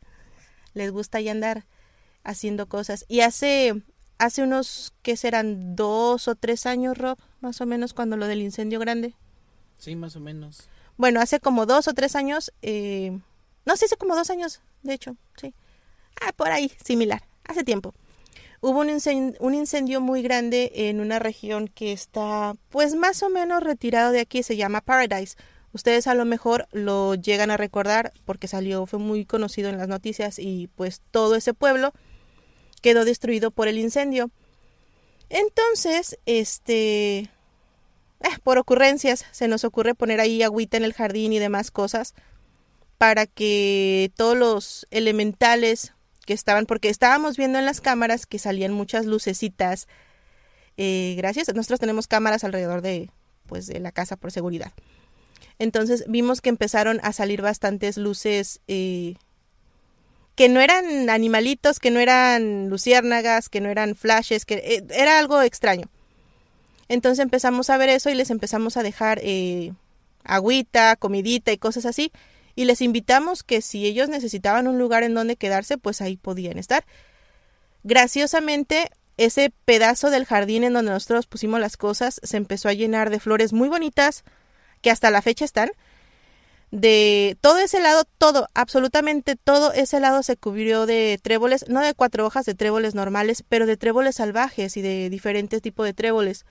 [0.74, 1.66] Les gusta ya andar
[2.24, 3.06] haciendo cosas.
[3.08, 3.82] Y hace,
[4.18, 5.76] hace unos, ¿qué serán?
[5.76, 9.16] Dos o tres años, Rob, más o menos, cuando lo del incendio grande.
[9.78, 10.70] Sí, más o menos.
[10.98, 13.20] Bueno, hace como dos o tres años, eh,
[13.66, 15.54] no sé, hace como dos años, de hecho, sí.
[16.22, 17.94] Ah, por ahí, similar, hace tiempo.
[18.62, 23.30] Hubo un incendio, un incendio muy grande en una región que está, pues más o
[23.30, 25.36] menos retirado de aquí, se llama Paradise.
[25.74, 29.88] Ustedes a lo mejor lo llegan a recordar porque salió, fue muy conocido en las
[29.88, 31.92] noticias y pues todo ese pueblo
[32.84, 34.30] quedó destruido por el incendio.
[35.30, 37.30] Entonces, este, eh,
[38.44, 42.14] por ocurrencias, se nos ocurre poner ahí agüita en el jardín y demás cosas
[43.00, 45.94] para que todos los elementales
[46.26, 49.88] que estaban, porque estábamos viendo en las cámaras que salían muchas lucecitas.
[50.78, 53.10] eh, gracias, nosotros tenemos cámaras alrededor de,
[53.48, 54.74] pues, de la casa por seguridad.
[55.60, 59.16] Entonces vimos que empezaron a salir bastantes luces eh,
[60.36, 65.20] que no eran animalitos, que no eran luciérnagas, que no eran flashes, que eh, era
[65.20, 65.90] algo extraño.
[66.90, 69.74] Entonces empezamos a ver eso y les empezamos a dejar eh,
[70.24, 72.12] agüita, comidita y cosas así.
[72.56, 76.58] Y les invitamos que si ellos necesitaban un lugar en donde quedarse, pues ahí podían
[76.58, 76.86] estar.
[77.84, 83.10] Graciosamente, ese pedazo del jardín en donde nosotros pusimos las cosas se empezó a llenar
[83.10, 84.24] de flores muy bonitas,
[84.82, 85.72] que hasta la fecha están.
[86.76, 91.94] De todo ese lado, todo, absolutamente todo ese lado se cubrió de tréboles, no de
[91.94, 96.46] cuatro hojas, de tréboles normales, pero de tréboles salvajes y de diferentes tipos de tréboles.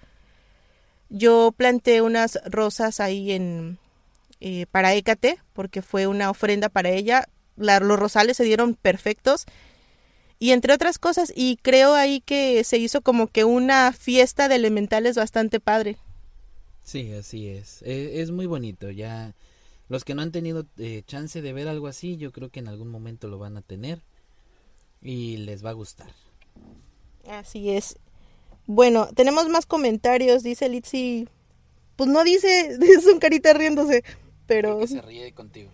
[1.08, 3.78] Yo planté unas rosas ahí en
[4.38, 7.26] eh, para Hécate, porque fue una ofrenda para ella.
[7.56, 9.44] La- los rosales se dieron perfectos.
[10.38, 14.54] Y entre otras cosas, y creo ahí que se hizo como que una fiesta de
[14.54, 15.96] elementales bastante padre.
[16.84, 17.82] Sí, así es.
[17.82, 18.88] E- Es, muy bonito.
[18.92, 19.34] Ya
[19.88, 22.68] los que no han tenido eh, chance de ver algo así, yo creo que en
[22.68, 24.00] algún momento lo van a tener
[25.02, 26.10] y les va a gustar.
[27.28, 27.96] Así es.
[28.66, 31.28] Bueno, tenemos más comentarios, dice Litsi.
[31.96, 34.02] Pues no dice, es un carita riéndose,
[34.46, 35.70] pero Creo que se ríe contigo.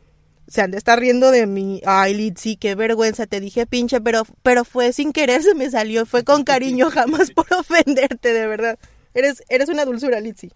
[0.49, 1.81] se han de estar riendo de mí.
[1.85, 6.07] Ay, Litsi, qué vergüenza, te dije pinche, pero, pero fue sin querer, se me salió,
[6.07, 8.79] fue con cariño, jamás por ofenderte, de verdad.
[9.15, 10.51] Eres, eres una dulzura, Litsi.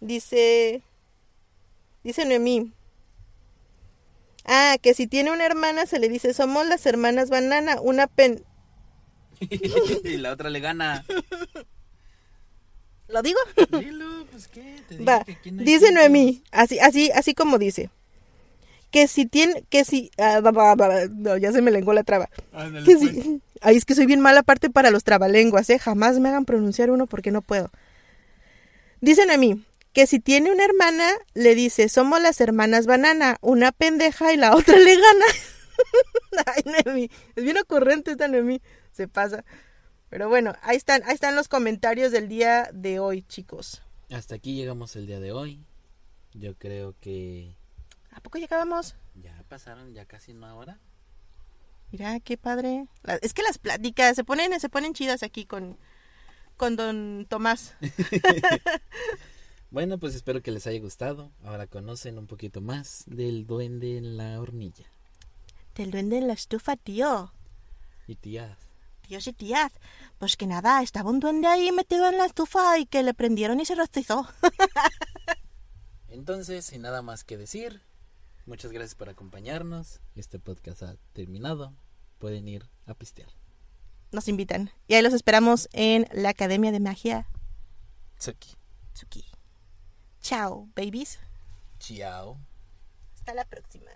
[0.00, 0.82] Dice,
[2.02, 2.72] dice Noemí.
[4.44, 8.44] Ah, que si tiene una hermana se le dice, somos las hermanas banana, una pen...
[9.40, 11.04] y la otra le gana.
[13.08, 13.38] ¿Lo digo?
[13.78, 15.92] Dilo, pues qué, te Va, que no dice.
[15.92, 17.90] Noemí, así, así, así como dice.
[18.90, 20.40] Que si tiene, que si, ah,
[21.10, 22.28] no, ya se me lenguó la traba.
[22.52, 23.10] Ándale, Que pues.
[23.10, 26.44] si, ay, es que soy bien mala parte para los trabalenguas, eh, jamás me hagan
[26.44, 27.70] pronunciar uno porque no puedo.
[29.00, 33.72] Dicen a mí que si tiene una hermana, le dice, somos las hermanas banana, una
[33.72, 35.24] pendeja y la otra le gana.
[36.46, 38.60] ay, Noemí, es bien ocurrente esta Noemí,
[38.92, 39.44] se pasa.
[40.08, 43.82] Pero bueno, ahí están, ahí están los comentarios del día de hoy, chicos.
[44.10, 45.64] Hasta aquí llegamos el día de hoy.
[46.34, 47.54] Yo creo que
[48.10, 48.94] ¿A poco llegábamos?
[49.14, 50.78] ya pasaron ya casi una hora.
[51.90, 52.86] Mira, qué padre.
[53.02, 55.78] La- es que las pláticas se ponen, se ponen chidas aquí con,
[56.56, 57.74] con don Tomás.
[59.72, 61.32] Bueno, pues espero que les haya gustado.
[61.42, 64.84] Ahora conocen un poquito más del duende en la hornilla.
[65.74, 67.32] Del duende en la estufa, tío.
[68.06, 68.58] Y tías.
[69.00, 69.72] Tíos y tías.
[70.18, 73.60] Pues que nada, estaba un duende ahí metido en la estufa y que le prendieron
[73.60, 74.28] y se rostizó.
[76.08, 77.80] Entonces, sin nada más que decir,
[78.44, 80.00] muchas gracias por acompañarnos.
[80.14, 81.72] Este podcast ha terminado.
[82.18, 83.30] Pueden ir a pistear.
[84.10, 84.70] Nos invitan.
[84.86, 87.26] Y ahí los esperamos en la Academia de Magia
[88.18, 88.50] Tsuki.
[88.92, 89.31] Tsuki.
[90.22, 91.18] Chao, babies.
[91.80, 92.38] Chao.
[93.14, 93.90] Hasta la próxima.